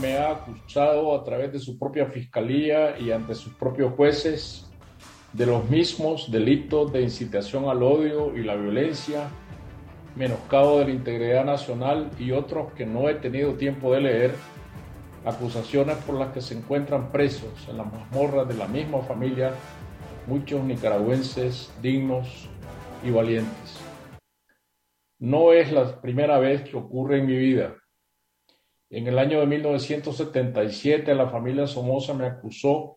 Me 0.00 0.18
ha 0.18 0.32
acusado 0.32 1.14
a 1.14 1.22
través 1.22 1.52
de 1.52 1.60
su 1.60 1.78
propia 1.78 2.06
fiscalía 2.06 2.98
y 2.98 3.12
ante 3.12 3.32
sus 3.36 3.54
propios 3.54 3.94
jueces 3.94 4.68
de 5.32 5.46
los 5.46 5.70
mismos 5.70 6.32
delitos 6.32 6.92
de 6.92 7.02
incitación 7.02 7.68
al 7.68 7.80
odio 7.84 8.36
y 8.36 8.42
la 8.42 8.56
violencia, 8.56 9.28
menoscabo 10.16 10.80
de 10.80 10.86
la 10.86 10.90
integridad 10.90 11.44
nacional 11.44 12.10
y 12.18 12.32
otros 12.32 12.72
que 12.72 12.86
no 12.86 13.08
he 13.08 13.14
tenido 13.14 13.54
tiempo 13.54 13.94
de 13.94 14.00
leer, 14.00 14.34
acusaciones 15.24 15.96
por 15.98 16.16
las 16.16 16.32
que 16.32 16.40
se 16.40 16.54
encuentran 16.58 17.12
presos 17.12 17.68
en 17.68 17.76
las 17.76 17.86
mazmorras 17.86 18.48
de 18.48 18.54
la 18.54 18.66
misma 18.66 18.98
familia 19.02 19.52
muchos 20.26 20.64
nicaragüenses 20.64 21.72
dignos 21.80 22.48
y 23.04 23.12
valientes. 23.12 23.78
No 25.20 25.52
es 25.52 25.70
la 25.70 26.00
primera 26.00 26.40
vez 26.40 26.68
que 26.68 26.76
ocurre 26.76 27.20
en 27.20 27.26
mi 27.26 27.36
vida 27.36 27.76
en 28.90 29.06
el 29.06 29.18
año 29.18 29.40
de 29.40 29.46
1977 29.46 31.14
la 31.14 31.28
familia 31.28 31.66
Somoza 31.66 32.14
me 32.14 32.26
acusó 32.26 32.96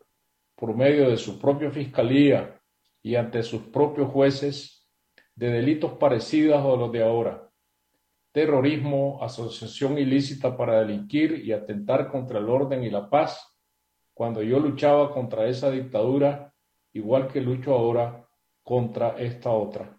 por 0.55 0.75
medio 0.75 1.09
de 1.09 1.17
su 1.17 1.39
propia 1.39 1.71
fiscalía 1.71 2.59
y 3.01 3.15
ante 3.15 3.43
sus 3.43 3.63
propios 3.63 4.11
jueces 4.11 4.87
de 5.35 5.49
delitos 5.49 5.93
parecidos 5.93 6.57
a 6.59 6.77
los 6.77 6.91
de 6.91 7.03
ahora. 7.03 7.49
Terrorismo, 8.31 9.19
asociación 9.23 9.97
ilícita 9.97 10.55
para 10.55 10.81
delinquir 10.81 11.43
y 11.43 11.51
atentar 11.51 12.11
contra 12.11 12.39
el 12.39 12.49
orden 12.49 12.83
y 12.83 12.89
la 12.89 13.09
paz, 13.09 13.57
cuando 14.13 14.43
yo 14.43 14.59
luchaba 14.59 15.11
contra 15.11 15.47
esa 15.47 15.71
dictadura, 15.71 16.53
igual 16.93 17.27
que 17.27 17.41
lucho 17.41 17.73
ahora 17.73 18.27
contra 18.61 19.17
esta 19.17 19.49
otra. 19.49 19.98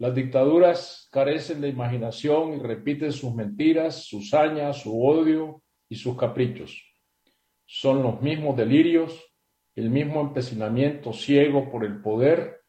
Las 0.00 0.14
dictaduras 0.14 1.10
carecen 1.12 1.60
de 1.60 1.68
imaginación 1.68 2.54
y 2.54 2.58
repiten 2.58 3.12
sus 3.12 3.34
mentiras, 3.34 4.06
sus 4.06 4.32
hañas, 4.32 4.80
su 4.80 4.98
odio 5.04 5.62
y 5.90 5.96
sus 5.96 6.16
caprichos. 6.16 6.82
Son 7.66 8.02
los 8.02 8.22
mismos 8.22 8.56
delirios, 8.56 9.22
el 9.74 9.90
mismo 9.90 10.22
empecinamiento 10.22 11.12
ciego 11.12 11.70
por 11.70 11.84
el 11.84 12.00
poder 12.00 12.62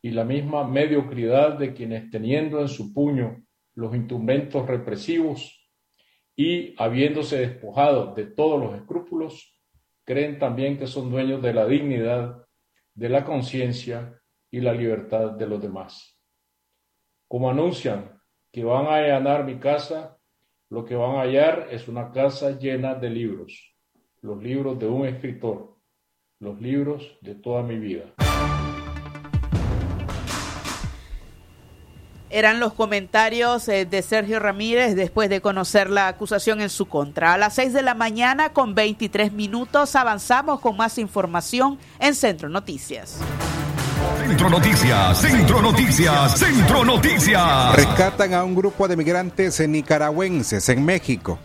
y 0.00 0.10
la 0.10 0.22
misma 0.22 0.62
mediocridad 0.62 1.58
de 1.58 1.74
quienes 1.74 2.08
teniendo 2.08 2.60
en 2.60 2.68
su 2.68 2.94
puño 2.94 3.44
los 3.74 3.92
instrumentos 3.92 4.64
represivos 4.64 5.68
y 6.36 6.72
habiéndose 6.80 7.38
despojado 7.38 8.14
de 8.14 8.26
todos 8.26 8.60
los 8.60 8.76
escrúpulos, 8.76 9.60
creen 10.04 10.38
también 10.38 10.78
que 10.78 10.86
son 10.86 11.10
dueños 11.10 11.42
de 11.42 11.52
la 11.52 11.66
dignidad, 11.66 12.46
de 12.94 13.08
la 13.08 13.24
conciencia 13.24 14.22
y 14.52 14.60
la 14.60 14.72
libertad 14.72 15.32
de 15.32 15.48
los 15.48 15.60
demás 15.60 16.15
como 17.28 17.50
anuncian 17.50 18.20
que 18.52 18.64
van 18.64 18.86
a 18.86 18.96
allanar 18.96 19.44
mi 19.44 19.58
casa, 19.58 20.18
lo 20.70 20.84
que 20.84 20.94
van 20.94 21.16
a 21.16 21.22
hallar 21.22 21.68
es 21.70 21.88
una 21.88 22.10
casa 22.12 22.58
llena 22.58 22.94
de 22.94 23.10
libros, 23.10 23.74
los 24.22 24.42
libros 24.42 24.78
de 24.78 24.86
un 24.86 25.06
escritor, 25.06 25.76
los 26.40 26.60
libros 26.60 27.18
de 27.20 27.34
toda 27.34 27.62
mi 27.62 27.78
vida. 27.78 28.14
Eran 32.28 32.58
los 32.58 32.72
comentarios 32.72 33.68
eh, 33.68 33.86
de 33.86 34.02
Sergio 34.02 34.40
Ramírez 34.40 34.96
después 34.96 35.30
de 35.30 35.40
conocer 35.40 35.88
la 35.88 36.08
acusación 36.08 36.60
en 36.60 36.70
su 36.70 36.86
contra. 36.86 37.32
A 37.32 37.38
las 37.38 37.54
6 37.54 37.72
de 37.72 37.82
la 37.82 37.94
mañana 37.94 38.52
con 38.52 38.74
23 38.74 39.32
minutos 39.32 39.94
avanzamos 39.94 40.60
con 40.60 40.76
más 40.76 40.98
información 40.98 41.78
en 42.00 42.14
Centro 42.14 42.48
Noticias. 42.48 43.20
Centro 44.26 44.50
Noticias, 44.50 45.18
Centro 45.18 45.62
Noticias, 45.62 46.38
Centro 46.38 46.84
Noticias. 46.84 47.76
Rescatan 47.76 48.34
a 48.34 48.44
un 48.44 48.54
grupo 48.54 48.88
de 48.88 48.96
migrantes 48.96 49.60
nicaragüenses 49.68 50.68
en 50.68 50.84
México. 50.84 51.38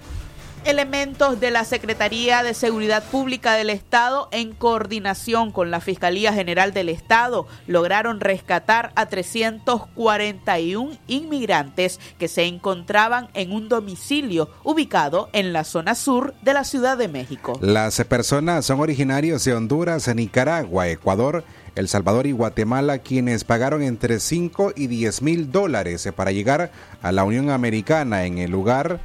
Elementos 0.63 1.39
de 1.39 1.49
la 1.49 1.65
Secretaría 1.65 2.43
de 2.43 2.53
Seguridad 2.53 3.03
Pública 3.03 3.53
del 3.53 3.71
Estado, 3.71 4.29
en 4.31 4.53
coordinación 4.53 5.51
con 5.51 5.71
la 5.71 5.79
Fiscalía 5.81 6.33
General 6.33 6.71
del 6.71 6.89
Estado, 6.89 7.47
lograron 7.65 8.19
rescatar 8.19 8.91
a 8.95 9.07
341 9.07 10.91
inmigrantes 11.07 11.99
que 12.19 12.27
se 12.27 12.43
encontraban 12.43 13.29
en 13.33 13.53
un 13.53 13.69
domicilio 13.69 14.51
ubicado 14.63 15.29
en 15.33 15.51
la 15.51 15.63
zona 15.63 15.95
sur 15.95 16.35
de 16.43 16.53
la 16.53 16.63
Ciudad 16.63 16.95
de 16.95 17.07
México. 17.07 17.57
Las 17.59 17.99
personas 18.03 18.63
son 18.63 18.81
originarios 18.81 19.43
de 19.43 19.55
Honduras, 19.55 20.13
Nicaragua, 20.13 20.89
Ecuador, 20.89 21.43
el 21.75 21.87
Salvador 21.87 22.27
y 22.27 22.31
Guatemala, 22.31 22.99
quienes 22.99 23.43
pagaron 23.43 23.81
entre 23.81 24.19
5 24.19 24.73
y 24.75 24.87
10 24.87 25.21
mil 25.21 25.51
dólares 25.51 26.07
para 26.15 26.31
llegar 26.31 26.71
a 27.01 27.11
la 27.11 27.23
Unión 27.23 27.49
Americana. 27.49 28.25
En 28.25 28.37
el 28.37 28.51
lugar 28.51 28.99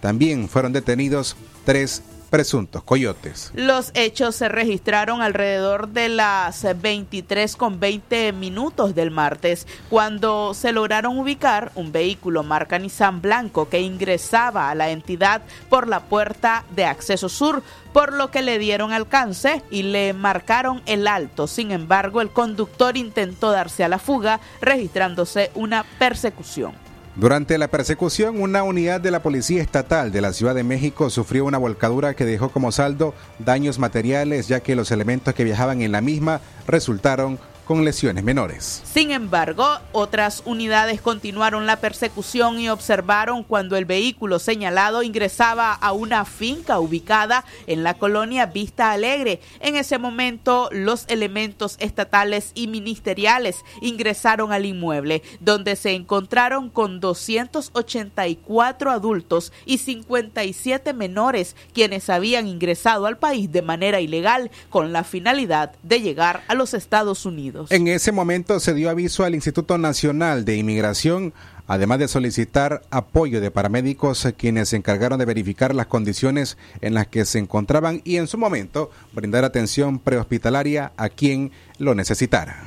también 0.00 0.48
fueron 0.48 0.72
detenidos 0.72 1.36
tres 1.64 2.02
presuntos 2.32 2.82
coyotes. 2.82 3.52
Los 3.54 3.90
hechos 3.92 4.34
se 4.36 4.48
registraron 4.48 5.20
alrededor 5.20 5.88
de 5.88 6.08
las 6.08 6.66
23 6.80 7.56
con 7.56 7.78
20 7.78 8.32
minutos 8.32 8.94
del 8.94 9.10
martes, 9.10 9.66
cuando 9.90 10.54
se 10.54 10.72
lograron 10.72 11.18
ubicar 11.18 11.72
un 11.74 11.92
vehículo 11.92 12.42
marca 12.42 12.78
Nissan 12.78 13.20
blanco 13.20 13.68
que 13.68 13.82
ingresaba 13.82 14.70
a 14.70 14.74
la 14.74 14.88
entidad 14.88 15.42
por 15.68 15.88
la 15.88 16.00
puerta 16.00 16.64
de 16.74 16.86
acceso 16.86 17.28
sur, 17.28 17.62
por 17.92 18.14
lo 18.14 18.30
que 18.30 18.40
le 18.40 18.58
dieron 18.58 18.94
alcance 18.94 19.62
y 19.70 19.82
le 19.82 20.14
marcaron 20.14 20.80
el 20.86 21.08
alto. 21.08 21.46
Sin 21.46 21.70
embargo, 21.70 22.22
el 22.22 22.30
conductor 22.30 22.96
intentó 22.96 23.50
darse 23.50 23.84
a 23.84 23.90
la 23.90 23.98
fuga, 23.98 24.40
registrándose 24.62 25.50
una 25.54 25.84
persecución. 25.98 26.72
Durante 27.14 27.58
la 27.58 27.68
persecución, 27.68 28.40
una 28.40 28.62
unidad 28.62 28.98
de 28.98 29.10
la 29.10 29.22
Policía 29.22 29.60
Estatal 29.60 30.12
de 30.12 30.22
la 30.22 30.32
Ciudad 30.32 30.54
de 30.54 30.64
México 30.64 31.10
sufrió 31.10 31.44
una 31.44 31.58
volcadura 31.58 32.14
que 32.14 32.24
dejó 32.24 32.48
como 32.48 32.72
saldo 32.72 33.12
daños 33.38 33.78
materiales, 33.78 34.48
ya 34.48 34.60
que 34.60 34.74
los 34.74 34.90
elementos 34.90 35.34
que 35.34 35.44
viajaban 35.44 35.82
en 35.82 35.92
la 35.92 36.00
misma 36.00 36.40
resultaron 36.66 37.38
con 37.64 37.84
lesiones 37.84 38.24
menores. 38.24 38.82
Sin 38.84 39.10
embargo, 39.12 39.66
otras 39.92 40.42
unidades 40.44 41.00
continuaron 41.00 41.66
la 41.66 41.76
persecución 41.76 42.58
y 42.58 42.68
observaron 42.68 43.44
cuando 43.44 43.76
el 43.76 43.84
vehículo 43.84 44.38
señalado 44.38 45.02
ingresaba 45.02 45.72
a 45.72 45.92
una 45.92 46.24
finca 46.24 46.80
ubicada 46.80 47.44
en 47.66 47.82
la 47.82 47.94
colonia 47.94 48.46
Vista 48.46 48.90
Alegre. 48.90 49.40
En 49.60 49.76
ese 49.76 49.98
momento, 49.98 50.68
los 50.72 51.04
elementos 51.08 51.76
estatales 51.78 52.52
y 52.54 52.66
ministeriales 52.66 53.64
ingresaron 53.80 54.52
al 54.52 54.66
inmueble, 54.66 55.22
donde 55.40 55.76
se 55.76 55.92
encontraron 55.92 56.68
con 56.68 57.00
284 57.00 58.90
adultos 58.90 59.52
y 59.66 59.78
57 59.78 60.92
menores, 60.92 61.56
quienes 61.72 62.10
habían 62.10 62.46
ingresado 62.48 63.06
al 63.06 63.18
país 63.18 63.52
de 63.52 63.62
manera 63.62 64.00
ilegal 64.00 64.50
con 64.70 64.92
la 64.92 65.04
finalidad 65.04 65.72
de 65.82 66.00
llegar 66.00 66.42
a 66.48 66.54
los 66.54 66.74
Estados 66.74 67.24
Unidos. 67.26 67.51
En 67.70 67.88
ese 67.88 68.12
momento 68.12 68.60
se 68.60 68.74
dio 68.74 68.90
aviso 68.90 69.24
al 69.24 69.34
Instituto 69.34 69.78
Nacional 69.78 70.44
de 70.44 70.56
Inmigración 70.56 71.32
además 71.66 71.98
de 71.98 72.08
solicitar 72.08 72.82
apoyo 72.90 73.40
de 73.40 73.50
paramédicos 73.50 74.28
quienes 74.36 74.70
se 74.70 74.76
encargaron 74.76 75.18
de 75.18 75.24
verificar 75.24 75.74
las 75.74 75.86
condiciones 75.86 76.58
en 76.80 76.94
las 76.94 77.06
que 77.06 77.24
se 77.24 77.38
encontraban 77.38 78.02
y 78.04 78.16
en 78.16 78.26
su 78.26 78.38
momento 78.38 78.90
brindar 79.12 79.44
atención 79.44 79.98
prehospitalaria 79.98 80.92
a 80.96 81.08
quien 81.08 81.52
lo 81.78 81.94
necesitara. 81.94 82.62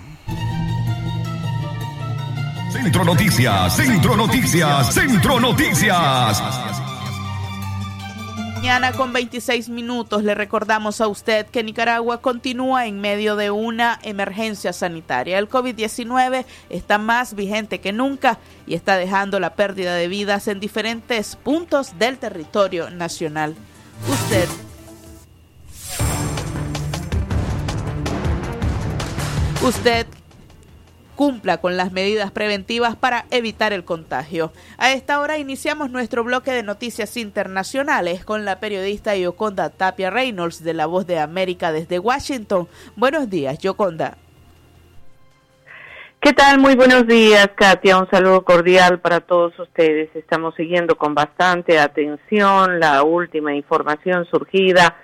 Centro 2.72 3.04
Noticias, 3.04 3.76
Centro 3.76 4.18
Noticias, 4.18 4.94
Centro 4.94 5.40
Noticias. 5.40 6.85
Mañana 8.66 8.94
con 8.94 9.14
26 9.14 9.70
minutos 9.70 10.24
le 10.24 10.34
recordamos 10.34 11.00
a 11.00 11.08
usted 11.08 11.46
que 11.46 11.62
Nicaragua 11.62 12.20
continúa 12.20 12.88
en 12.88 13.00
medio 13.00 13.36
de 13.36 13.52
una 13.52 14.00
emergencia 14.02 14.74
sanitaria. 14.74 15.38
El 15.38 15.48
COVID-19 15.48 16.46
está 16.72 16.98
más 16.98 17.36
vigente 17.36 17.80
que 17.80 17.94
nunca 17.94 18.40
y 18.66 18.74
está 18.74 18.98
dejando 18.98 19.40
la 19.40 19.54
pérdida 19.54 19.94
de 19.94 20.08
vidas 20.08 20.48
en 20.48 20.60
diferentes 20.60 21.36
puntos 21.36 22.00
del 22.00 22.18
territorio 22.18 22.90
nacional. 22.90 23.56
Usted 24.10 24.50
Usted 29.62 30.08
cumpla 31.16 31.58
con 31.58 31.78
las 31.78 31.92
medidas 31.92 32.32
preventivas 32.32 32.96
para 32.96 33.26
evitar 33.32 33.74
el 33.74 33.86
contagio. 33.86 34.52
A 34.78 34.92
esta 34.92 35.20
hora 35.20 35.38
iniciamos 35.38 35.90
nuestro 35.90 36.24
bloque 36.24 36.52
de 36.52 36.64
noticias 36.64 37.18
internacionales 37.18 38.24
con 38.24 38.46
la 38.46 38.60
periodista 38.60 39.16
Yoconda 39.16 39.70
Tapia 39.70 40.10
Reynolds 40.10 40.64
de 40.64 40.74
La 40.74 40.86
Voz 40.86 41.08
de 41.08 41.20
América 41.20 41.72
desde 41.72 42.00
Washington. 42.00 42.68
Buenos 42.96 43.30
días, 43.30 43.58
Yoconda. 43.60 44.18
¿Qué 46.20 46.34
tal? 46.34 46.60
Muy 46.60 46.76
buenos 46.76 47.06
días, 47.06 47.50
Katia. 47.56 48.00
Un 48.00 48.10
saludo 48.10 48.44
cordial 48.44 49.00
para 49.00 49.20
todos 49.20 49.58
ustedes. 49.60 50.10
Estamos 50.16 50.56
siguiendo 50.56 50.96
con 50.96 51.14
bastante 51.14 51.78
atención 51.78 52.80
la 52.80 53.04
última 53.04 53.54
información 53.54 54.26
surgida 54.26 54.96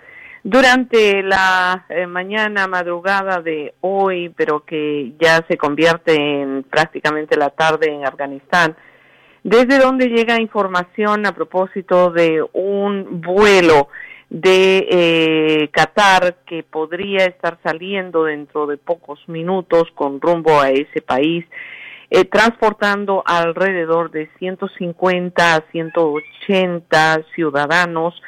durante 0.44 1.22
la 1.22 1.86
eh, 1.90 2.08
mañana, 2.08 2.68
madrugada 2.68 3.42
de 3.42 3.76
hoy, 3.82 4.30
pero 4.30 4.66
que 4.66 5.14
ya 5.20 5.46
se 5.48 5.58
convierte 5.58 6.16
en 6.16 6.64
prácticamente 6.64 7.38
la 7.38 7.50
tarde 7.52 7.94
en 7.94 8.06
Afganistán, 8.06 8.76
desde 9.44 9.80
donde 9.80 10.08
llega 10.08 10.42
información 10.42 11.26
a 11.26 11.34
propósito 11.34 12.12
de 12.12 12.44
un 12.54 13.22
vuelo 13.22 13.90
de 14.30 14.88
eh, 14.90 15.70
Qatar 15.72 16.38
que 16.46 16.64
podría 16.64 17.26
estar 17.26 17.60
saliendo 17.64 18.24
dentro 18.24 18.66
de 18.66 18.78
pocos 18.78 19.20
minutos 19.28 19.90
con 19.94 20.22
rumbo 20.22 20.60
a 20.60 20.70
ese 20.70 21.02
país, 21.02 21.46
eh, 22.10 22.26
transportando 22.26 23.24
alrededor 23.26 24.10
de 24.10 24.30
150 24.40 25.56
a 25.56 25.64
180 25.72 27.24
ciudadanos 27.36 28.22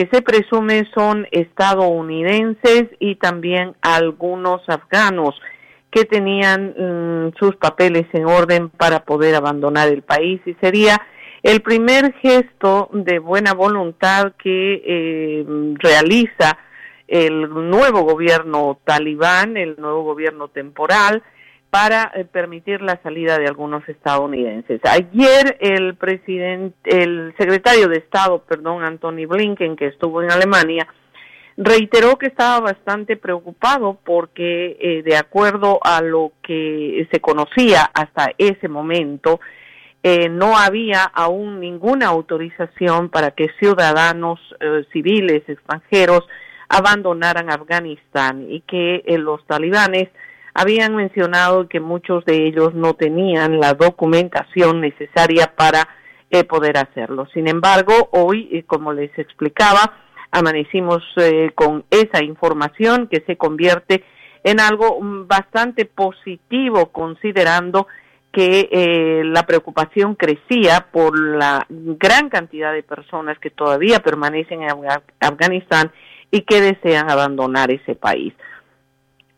que 0.00 0.08
se 0.16 0.22
presume 0.22 0.88
son 0.94 1.26
estadounidenses 1.30 2.84
y 3.00 3.16
también 3.16 3.74
algunos 3.82 4.66
afganos 4.66 5.38
que 5.90 6.06
tenían 6.06 6.74
mm, 6.74 7.38
sus 7.38 7.56
papeles 7.56 8.06
en 8.14 8.24
orden 8.24 8.70
para 8.70 9.04
poder 9.04 9.34
abandonar 9.34 9.88
el 9.88 10.00
país. 10.00 10.40
Y 10.46 10.54
sería 10.54 10.98
el 11.42 11.60
primer 11.60 12.14
gesto 12.14 12.88
de 12.94 13.18
buena 13.18 13.52
voluntad 13.52 14.32
que 14.42 14.82
eh, 14.86 15.44
realiza 15.74 16.56
el 17.06 17.50
nuevo 17.50 18.00
gobierno 18.00 18.78
talibán, 18.82 19.58
el 19.58 19.76
nuevo 19.78 20.02
gobierno 20.02 20.48
temporal, 20.48 21.22
para 21.70 22.10
eh, 22.14 22.24
permitir 22.24 22.82
la 22.82 23.00
salida 23.02 23.38
de 23.38 23.46
algunos 23.46 23.88
estadounidenses. 23.88 24.80
Ayer 24.84 25.56
el 25.60 25.94
presidente, 25.94 26.76
el 26.84 27.32
secretario 27.38 27.88
de 27.88 27.98
Estado, 27.98 28.42
perdón, 28.42 28.82
Anthony 28.82 29.26
Blinken, 29.28 29.76
que 29.76 29.86
estuvo 29.86 30.20
en 30.20 30.32
Alemania, 30.32 30.88
reiteró 31.56 32.18
que 32.18 32.26
estaba 32.26 32.60
bastante 32.60 33.16
preocupado 33.16 33.98
porque, 34.04 34.76
eh, 34.80 35.02
de 35.04 35.16
acuerdo 35.16 35.78
a 35.82 36.00
lo 36.00 36.32
que 36.42 37.06
se 37.12 37.20
conocía 37.20 37.88
hasta 37.94 38.32
ese 38.36 38.68
momento, 38.68 39.40
eh, 40.02 40.28
no 40.28 40.56
había 40.58 41.04
aún 41.04 41.60
ninguna 41.60 42.06
autorización 42.08 43.10
para 43.10 43.32
que 43.32 43.48
ciudadanos 43.60 44.40
civiles 44.92 45.42
extranjeros 45.46 46.26
abandonaran 46.68 47.50
Afganistán 47.50 48.46
y 48.48 48.62
que 48.62 49.04
los 49.18 49.44
talibanes 49.46 50.08
habían 50.54 50.96
mencionado 50.96 51.68
que 51.68 51.80
muchos 51.80 52.24
de 52.24 52.46
ellos 52.46 52.74
no 52.74 52.94
tenían 52.94 53.60
la 53.60 53.74
documentación 53.74 54.80
necesaria 54.80 55.52
para 55.56 55.88
eh, 56.30 56.44
poder 56.44 56.78
hacerlo. 56.78 57.26
Sin 57.34 57.48
embargo, 57.48 58.08
hoy, 58.12 58.48
eh, 58.52 58.62
como 58.64 58.92
les 58.92 59.10
explicaba, 59.18 59.94
amanecimos 60.30 61.02
eh, 61.16 61.50
con 61.56 61.84
esa 61.90 62.22
información 62.22 63.08
que 63.08 63.22
se 63.26 63.36
convierte 63.36 64.04
en 64.44 64.60
algo 64.60 65.00
mm, 65.00 65.26
bastante 65.26 65.86
positivo 65.86 66.92
considerando 66.92 67.88
que 68.32 69.22
la 69.24 69.42
preocupación 69.44 70.14
crecía 70.14 70.86
por 70.92 71.18
la 71.18 71.66
gran 71.68 72.28
cantidad 72.28 72.72
de 72.72 72.84
personas 72.84 73.36
que 73.40 73.50
todavía 73.50 73.98
permanecen 73.98 74.62
en 74.62 74.70
Afganistán 75.18 75.90
y 76.30 76.42
que 76.42 76.60
desean 76.60 77.10
abandonar 77.10 77.72
ese 77.72 77.96
país. 77.96 78.32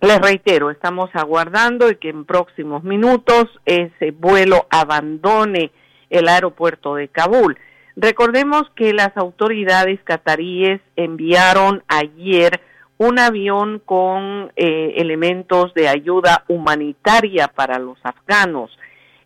Les 0.02 0.20
reitero, 0.20 0.72
estamos 0.72 1.10
aguardando 1.12 1.88
y 1.88 1.94
que 1.94 2.08
en 2.08 2.24
próximos 2.24 2.82
minutos 2.82 3.46
ese 3.64 4.10
vuelo 4.10 4.66
abandone 4.68 5.70
el 6.10 6.26
aeropuerto 6.26 6.96
de 6.96 7.06
Kabul. 7.06 7.56
Recordemos 7.94 8.64
que 8.74 8.92
las 8.92 9.16
autoridades 9.16 10.00
cataríes 10.02 10.80
enviaron 10.96 11.84
ayer 11.86 12.60
un 12.98 13.20
avión 13.20 13.80
con 13.84 14.50
eh, 14.56 14.94
elementos 14.96 15.72
de 15.74 15.86
ayuda 15.86 16.46
humanitaria 16.48 17.46
para 17.46 17.78
los 17.78 17.98
afganos. 18.02 18.76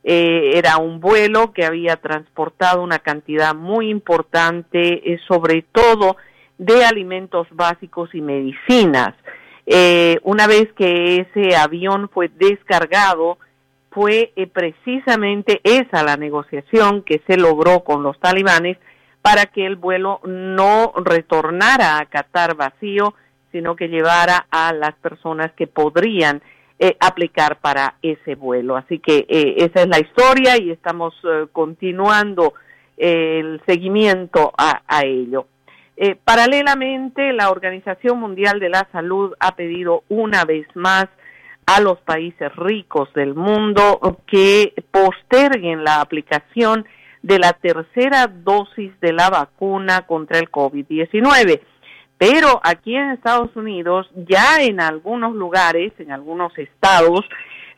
Eh, 0.05 0.51
era 0.57 0.77
un 0.77 1.01
vuelo 1.01 1.55
que 1.55 1.65
había 1.65 1.97
transportado 1.97 2.83
una 2.83 2.99
cantidad 2.99 3.55
muy 3.55 3.89
importante, 3.89 5.11
eh, 5.11 5.19
sobre 5.27 5.63
todo 5.73 6.19
de 6.59 6.85
alimentos 6.85 7.47
básicos 7.51 8.15
y 8.15 8.21
medicinas. 8.21 9.15
Eh, 9.67 10.19
una 10.23 10.47
vez 10.47 10.73
que 10.75 11.27
ese 11.27 11.57
avión 11.57 12.09
fue 12.09 12.29
descargado, 12.29 13.39
fue 13.91 14.33
eh, 14.37 14.47
precisamente 14.47 15.61
esa 15.65 16.05
la 16.05 16.17
negociación 16.17 17.03
que 17.03 17.21
se 17.27 17.37
logró 17.37 17.83
con 17.83 18.03
los 18.03 18.19
talibanes 18.21 18.79
para 19.23 19.47
que 19.47 19.67
el 19.67 19.75
vuelo 19.75 20.21
no 20.25 20.93
retornara 21.05 21.99
a 21.99 22.07
Qatar 22.07 22.55
vacío, 22.55 23.15
sino 23.51 23.75
que 23.75 23.89
llevara 23.89 24.47
a 24.51 24.73
las 24.73 24.95
personas 24.97 25.51
que 25.55 25.67
podrían 25.67 26.43
eh, 26.79 26.97
aplicar 27.01 27.59
para 27.59 27.95
ese 28.03 28.37
vuelo. 28.37 28.77
Así 28.77 29.01
que 29.01 29.27
esa 29.29 29.83
es 29.83 29.89
la 29.89 29.99
historia 29.99 30.59
y 30.59 30.71
estamos 30.71 31.15
continuando 31.51 32.55
el 32.97 33.61
seguimiento 33.67 34.53
a 34.57 35.01
ello. 35.03 35.47
Eh, 35.97 36.15
paralelamente, 36.15 37.33
la 37.33 37.51
Organización 37.51 38.21
Mundial 38.21 38.61
de 38.61 38.69
la 38.69 38.87
Salud 38.93 39.33
ha 39.41 39.57
pedido 39.57 40.05
una 40.09 40.45
vez 40.45 40.67
más 40.75 41.07
a 41.67 41.81
los 41.81 41.99
países 42.01 42.55
ricos 42.55 43.13
del 43.15 43.35
mundo 43.35 43.99
que 44.27 44.73
posterguen 44.91 45.83
la 45.85 46.01
aplicación 46.01 46.87
de 47.23 47.39
la 47.39 47.55
tercera 47.55 48.29
dosis 48.29 48.93
de 49.01 49.13
la 49.13 49.31
vacuna 49.31 50.03
contra 50.03 50.39
el 50.39 50.51
COVID-19. 50.51 51.61
Pero 52.19 52.61
aquí 52.63 52.95
en 52.95 53.11
Estados 53.11 53.55
Unidos, 53.57 54.09
ya 54.15 54.63
en 54.63 54.81
algunos 54.81 55.35
lugares, 55.35 55.93
en 55.99 56.13
algunos 56.13 56.57
estados, 56.57 57.25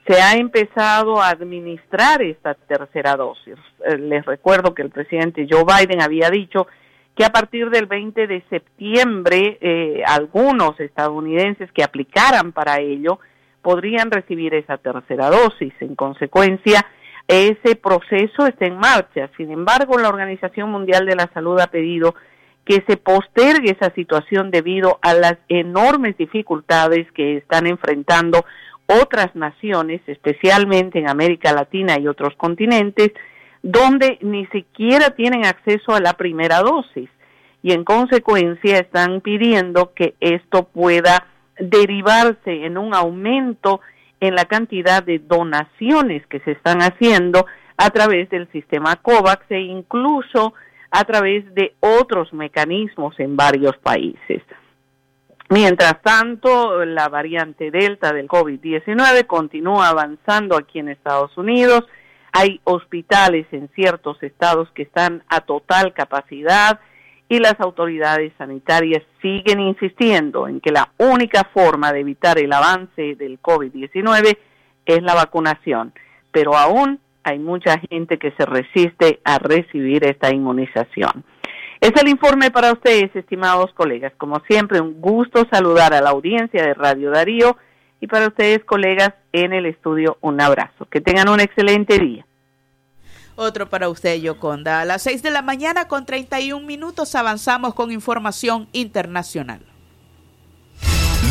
se 0.06 0.20
ha 0.20 0.34
empezado 0.34 1.20
a 1.20 1.28
administrar 1.28 2.22
esta 2.22 2.54
tercera 2.54 3.16
dosis. 3.16 3.56
Eh, 3.84 3.96
les 3.96 4.24
recuerdo 4.24 4.74
que 4.74 4.82
el 4.82 4.90
presidente 4.90 5.46
Joe 5.48 5.64
Biden 5.64 6.02
había 6.02 6.30
dicho 6.30 6.66
que 7.18 7.24
a 7.24 7.30
partir 7.30 7.68
del 7.70 7.86
20 7.86 8.28
de 8.28 8.44
septiembre 8.48 9.58
eh, 9.60 10.02
algunos 10.06 10.78
estadounidenses 10.78 11.68
que 11.72 11.82
aplicaran 11.82 12.52
para 12.52 12.78
ello 12.78 13.18
podrían 13.60 14.12
recibir 14.12 14.54
esa 14.54 14.78
tercera 14.78 15.28
dosis. 15.28 15.74
En 15.80 15.96
consecuencia, 15.96 16.86
ese 17.26 17.74
proceso 17.74 18.46
está 18.46 18.66
en 18.66 18.78
marcha. 18.78 19.28
Sin 19.36 19.50
embargo, 19.50 19.98
la 19.98 20.10
Organización 20.10 20.70
Mundial 20.70 21.06
de 21.06 21.16
la 21.16 21.28
Salud 21.34 21.58
ha 21.58 21.66
pedido 21.66 22.14
que 22.64 22.84
se 22.86 22.96
postergue 22.96 23.72
esa 23.72 23.92
situación 23.94 24.52
debido 24.52 25.00
a 25.02 25.12
las 25.12 25.38
enormes 25.48 26.16
dificultades 26.16 27.10
que 27.10 27.38
están 27.38 27.66
enfrentando 27.66 28.44
otras 28.86 29.34
naciones, 29.34 30.02
especialmente 30.06 31.00
en 31.00 31.10
América 31.10 31.52
Latina 31.52 31.98
y 31.98 32.06
otros 32.06 32.36
continentes, 32.36 33.10
donde 33.62 34.18
ni 34.22 34.46
siquiera 34.46 35.10
tienen 35.10 35.44
acceso 35.44 35.94
a 35.94 36.00
la 36.00 36.14
primera 36.14 36.60
dosis 36.60 37.08
y 37.62 37.72
en 37.72 37.84
consecuencia 37.84 38.78
están 38.78 39.20
pidiendo 39.20 39.92
que 39.94 40.14
esto 40.20 40.64
pueda 40.64 41.26
derivarse 41.58 42.64
en 42.64 42.78
un 42.78 42.94
aumento 42.94 43.80
en 44.20 44.34
la 44.34 44.44
cantidad 44.44 45.02
de 45.02 45.18
donaciones 45.18 46.26
que 46.26 46.40
se 46.40 46.52
están 46.52 46.82
haciendo 46.82 47.46
a 47.76 47.90
través 47.90 48.28
del 48.30 48.50
sistema 48.52 48.96
COVAX 48.96 49.44
e 49.50 49.60
incluso 49.60 50.54
a 50.90 51.04
través 51.04 51.52
de 51.54 51.74
otros 51.80 52.32
mecanismos 52.32 53.18
en 53.20 53.36
varios 53.36 53.76
países. 53.78 54.42
Mientras 55.50 56.02
tanto, 56.02 56.84
la 56.84 57.08
variante 57.08 57.70
Delta 57.70 58.12
del 58.12 58.28
COVID-19 58.28 59.26
continúa 59.26 59.88
avanzando 59.88 60.56
aquí 60.56 60.78
en 60.78 60.88
Estados 60.88 61.36
Unidos. 61.38 61.84
Hay 62.32 62.60
hospitales 62.64 63.46
en 63.52 63.68
ciertos 63.74 64.22
estados 64.22 64.70
que 64.72 64.82
están 64.82 65.22
a 65.28 65.40
total 65.40 65.92
capacidad 65.94 66.80
y 67.28 67.38
las 67.38 67.60
autoridades 67.60 68.32
sanitarias 68.38 69.02
siguen 69.20 69.60
insistiendo 69.60 70.48
en 70.48 70.60
que 70.60 70.72
la 70.72 70.90
única 70.98 71.44
forma 71.52 71.92
de 71.92 72.00
evitar 72.00 72.38
el 72.38 72.52
avance 72.52 73.14
del 73.16 73.40
COVID-19 73.40 74.38
es 74.86 75.02
la 75.02 75.14
vacunación, 75.14 75.92
pero 76.32 76.56
aún 76.56 77.00
hay 77.24 77.38
mucha 77.38 77.78
gente 77.90 78.18
que 78.18 78.32
se 78.32 78.46
resiste 78.46 79.20
a 79.24 79.38
recibir 79.38 80.04
esta 80.04 80.32
inmunización. 80.32 81.24
Es 81.80 81.92
el 82.00 82.08
informe 82.08 82.50
para 82.50 82.72
ustedes, 82.72 83.14
estimados 83.14 83.72
colegas. 83.74 84.12
Como 84.16 84.40
siempre, 84.48 84.80
un 84.80 85.00
gusto 85.00 85.46
saludar 85.50 85.94
a 85.94 86.00
la 86.00 86.10
audiencia 86.10 86.62
de 86.62 86.74
Radio 86.74 87.10
Darío 87.10 87.56
y 88.00 88.06
para 88.06 88.28
ustedes, 88.28 88.64
colegas, 88.64 89.14
en 89.32 89.52
el 89.52 89.66
estudio, 89.66 90.18
un 90.20 90.40
abrazo. 90.40 90.86
Que 90.90 91.00
tengan 91.00 91.28
un 91.28 91.40
excelente 91.40 91.98
día. 91.98 92.24
Otro 93.34 93.68
para 93.68 93.88
usted, 93.88 94.16
Yoconda. 94.16 94.80
A 94.80 94.84
las 94.84 95.02
6 95.02 95.22
de 95.22 95.30
la 95.30 95.42
mañana 95.42 95.86
con 95.86 96.06
31 96.06 96.66
minutos 96.66 97.14
avanzamos 97.14 97.74
con 97.74 97.92
información 97.92 98.68
internacional. 98.72 99.60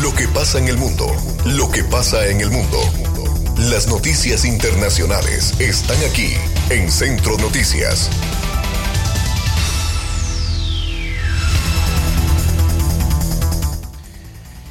Lo 0.02 0.14
que 0.14 0.28
pasa 0.28 0.58
en 0.58 0.68
el 0.68 0.78
mundo, 0.78 1.06
lo 1.44 1.70
que 1.70 1.84
pasa 1.84 2.26
en 2.28 2.40
el 2.40 2.50
mundo. 2.50 2.78
Las 3.70 3.88
noticias 3.88 4.44
internacionales 4.44 5.58
están 5.60 5.98
aquí 6.08 6.32
en 6.70 6.90
Centro 6.90 7.36
Noticias. 7.38 8.08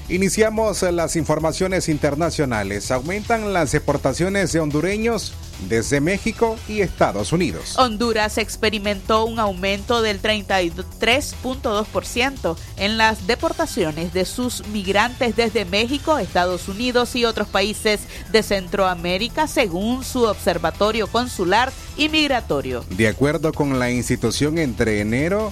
Iniciamos 0.10 0.84
las 0.84 1.18
informaciones 1.18 1.90
internacionales. 1.90 2.92
Aumentan 2.92 3.52
las 3.52 3.74
deportaciones 3.74 4.54
de 4.54 4.62
hondureños 4.62 5.34
desde 5.68 6.00
México 6.00 6.56
y 6.70 6.80
Estados 6.80 7.34
Unidos. 7.34 7.78
Honduras 7.78 8.38
experimentó 8.38 9.26
un 9.26 9.38
aumento 9.38 10.02
del 10.02 10.22
33.2% 10.22 12.56
en 12.78 12.98
las 12.98 13.28
deportaciones 13.28 14.14
de 14.14 14.24
sus 14.24 14.66
migrantes 14.68 15.36
desde 15.36 15.66
México, 15.66 16.20
Estados 16.20 16.70
Unidos 16.70 17.14
y 17.18 17.26
otros 17.26 17.50
países 17.50 18.00
de 18.32 18.44
Centroamérica, 18.44 19.48
según 19.48 20.06
su 20.06 20.24
observatorio 20.24 21.08
consular 21.08 21.74
y 21.98 22.08
migratorio. 22.08 22.86
De 22.92 23.10
acuerdo 23.10 23.52
con 23.52 23.78
la 23.78 23.92
institución, 23.92 24.58
entre 24.58 25.02
enero 25.02 25.52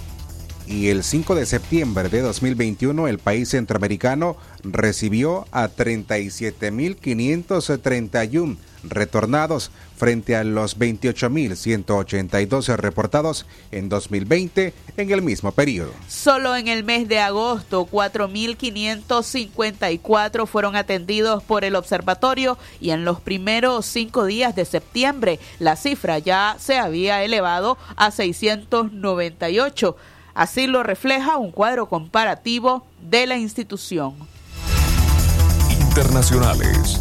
y 0.67 0.89
el 0.89 1.03
5 1.03 1.35
de 1.35 1.45
septiembre 1.45 2.09
de 2.09 2.21
2021 2.21 3.07
el 3.07 3.19
país 3.19 3.49
centroamericano 3.49 4.35
recibió 4.63 5.45
a 5.51 5.69
37.531 5.69 8.57
retornados 8.83 9.69
frente 9.97 10.35
a 10.35 10.43
los 10.43 10.77
28.182 10.77 12.75
reportados 12.77 13.45
en 13.71 13.87
2020 13.89 14.73
en 14.97 15.11
el 15.11 15.21
mismo 15.21 15.53
periodo. 15.53 15.91
Solo 16.07 16.55
en 16.55 16.67
el 16.67 16.83
mes 16.83 17.07
de 17.07 17.19
agosto 17.19 17.87
4.554 17.89 20.47
fueron 20.47 20.75
atendidos 20.75 21.43
por 21.43 21.63
el 21.63 21.75
observatorio 21.75 22.57
y 22.81 22.89
en 22.91 23.05
los 23.05 23.21
primeros 23.21 23.85
cinco 23.85 24.25
días 24.25 24.55
de 24.55 24.65
septiembre 24.65 25.39
la 25.59 25.75
cifra 25.75 26.17
ya 26.19 26.55
se 26.59 26.77
había 26.77 27.23
elevado 27.23 27.77
a 27.95 28.11
698 28.11 29.95
Así 30.35 30.67
lo 30.67 30.83
refleja 30.83 31.37
un 31.37 31.51
cuadro 31.51 31.87
comparativo 31.87 32.85
de 33.01 33.25
la 33.25 33.37
institución. 33.37 34.15
Internacionales. 35.71 36.99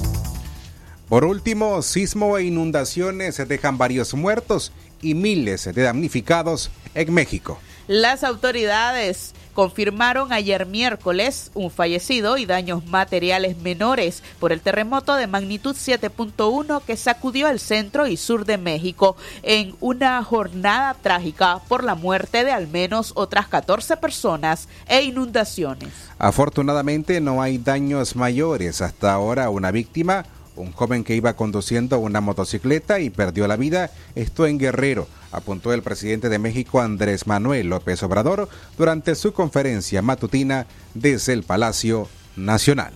Por 1.08 1.24
último, 1.24 1.82
sismo 1.82 2.38
e 2.38 2.44
inundaciones 2.44 3.36
dejan 3.48 3.76
varios 3.76 4.14
muertos 4.14 4.72
y 5.02 5.14
miles 5.14 5.64
de 5.64 5.82
damnificados 5.82 6.70
en 6.94 7.12
México. 7.12 7.58
Las 7.88 8.22
autoridades 8.22 9.34
confirmaron 9.54 10.32
ayer 10.32 10.66
miércoles 10.66 11.50
un 11.54 11.70
fallecido 11.70 12.36
y 12.36 12.44
daños 12.44 12.84
materiales 12.86 13.56
menores 13.58 14.22
por 14.38 14.52
el 14.52 14.60
terremoto 14.60 15.14
de 15.14 15.26
magnitud 15.26 15.74
7.1 15.74 16.82
que 16.82 16.96
sacudió 16.96 17.48
el 17.48 17.60
centro 17.60 18.06
y 18.06 18.16
sur 18.16 18.44
de 18.44 18.58
México 18.58 19.16
en 19.42 19.74
una 19.80 20.22
jornada 20.22 20.94
trágica 20.94 21.60
por 21.68 21.84
la 21.84 21.94
muerte 21.94 22.44
de 22.44 22.52
al 22.52 22.68
menos 22.68 23.12
otras 23.14 23.48
14 23.48 23.96
personas 23.96 24.68
e 24.86 25.02
inundaciones. 25.02 25.90
Afortunadamente 26.18 27.20
no 27.20 27.40
hay 27.40 27.58
daños 27.58 28.16
mayores. 28.16 28.80
Hasta 28.80 29.12
ahora 29.12 29.50
una 29.50 29.70
víctima 29.70 30.24
un 30.56 30.72
joven 30.72 31.04
que 31.04 31.14
iba 31.14 31.34
conduciendo 31.34 31.98
una 31.98 32.20
motocicleta 32.20 33.00
y 33.00 33.10
perdió 33.10 33.46
la 33.46 33.56
vida, 33.56 33.90
esto 34.14 34.46
en 34.46 34.58
Guerrero, 34.58 35.08
apuntó 35.32 35.72
el 35.72 35.82
presidente 35.82 36.28
de 36.28 36.38
México 36.38 36.80
Andrés 36.80 37.26
Manuel 37.26 37.68
López 37.68 38.02
Obrador 38.02 38.48
durante 38.78 39.14
su 39.14 39.32
conferencia 39.32 40.02
matutina 40.02 40.66
desde 40.94 41.32
el 41.32 41.42
Palacio 41.42 42.08
Nacional. 42.36 42.92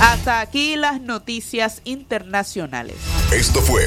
Hasta 0.00 0.40
aquí 0.40 0.76
las 0.76 1.00
noticias 1.00 1.82
internacionales. 1.84 2.96
Esto 3.32 3.60
fue 3.60 3.84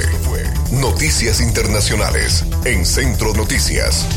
Noticias 0.71 1.41
Internacionales 1.41 2.45
en 2.65 2.85
Centro 2.85 3.33
Noticias. 3.33 4.07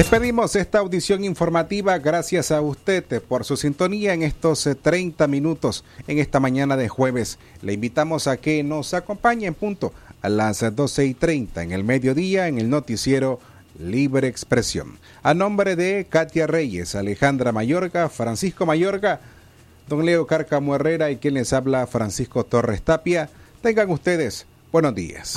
Despedimos 0.00 0.56
esta 0.56 0.78
audición 0.78 1.24
informativa 1.24 1.98
gracias 1.98 2.50
a 2.52 2.62
usted 2.62 3.22
por 3.22 3.44
su 3.44 3.58
sintonía 3.58 4.14
en 4.14 4.22
estos 4.22 4.66
30 4.80 5.26
minutos 5.26 5.84
en 6.08 6.18
esta 6.18 6.40
mañana 6.40 6.78
de 6.78 6.88
jueves. 6.88 7.38
Le 7.60 7.74
invitamos 7.74 8.26
a 8.26 8.38
que 8.38 8.62
nos 8.62 8.94
acompañe 8.94 9.44
en 9.46 9.52
punto 9.52 9.92
a 10.22 10.30
las 10.30 10.64
12 10.74 11.04
y 11.04 11.12
30 11.12 11.64
en 11.64 11.72
el 11.72 11.84
mediodía 11.84 12.48
en 12.48 12.58
el 12.58 12.70
noticiero 12.70 13.40
Libre 13.78 14.26
Expresión. 14.26 14.98
A 15.22 15.34
nombre 15.34 15.76
de 15.76 16.06
Katia 16.08 16.46
Reyes, 16.46 16.94
Alejandra 16.94 17.52
Mayorga, 17.52 18.08
Francisco 18.08 18.64
Mayorga, 18.64 19.20
don 19.86 20.06
Leo 20.06 20.26
Cárcamo 20.26 20.76
Herrera 20.76 21.10
y 21.10 21.18
quien 21.18 21.34
les 21.34 21.52
habla 21.52 21.86
Francisco 21.86 22.44
Torres 22.44 22.80
Tapia, 22.80 23.28
tengan 23.60 23.90
ustedes 23.90 24.46
buenos 24.72 24.94
días. 24.94 25.36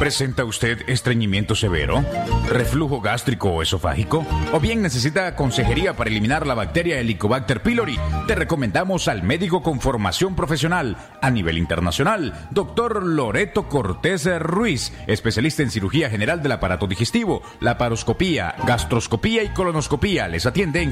¿Presenta 0.00 0.46
usted 0.46 0.88
estreñimiento 0.88 1.54
severo? 1.54 2.02
¿Reflujo 2.48 3.02
gástrico 3.02 3.50
o 3.50 3.60
esofágico? 3.60 4.24
¿O 4.50 4.58
bien 4.58 4.80
necesita 4.80 5.36
consejería 5.36 5.94
para 5.94 6.08
eliminar 6.08 6.46
la 6.46 6.54
bacteria 6.54 6.98
Helicobacter 6.98 7.62
pylori? 7.62 7.98
Te 8.26 8.34
recomendamos 8.34 9.08
al 9.08 9.22
médico 9.22 9.62
con 9.62 9.78
formación 9.78 10.34
profesional 10.34 10.96
a 11.20 11.30
nivel 11.30 11.58
internacional, 11.58 12.48
doctor 12.50 13.04
Loreto 13.04 13.68
Cortés 13.68 14.26
Ruiz, 14.40 14.90
especialista 15.06 15.62
en 15.62 15.70
cirugía 15.70 16.08
general 16.08 16.42
del 16.42 16.52
aparato 16.52 16.86
digestivo, 16.86 17.42
laparoscopía, 17.60 18.54
gastroscopía 18.66 19.42
y 19.42 19.50
colonoscopía. 19.50 20.28
Les 20.28 20.46
atiende 20.46 20.80
en 20.80 20.88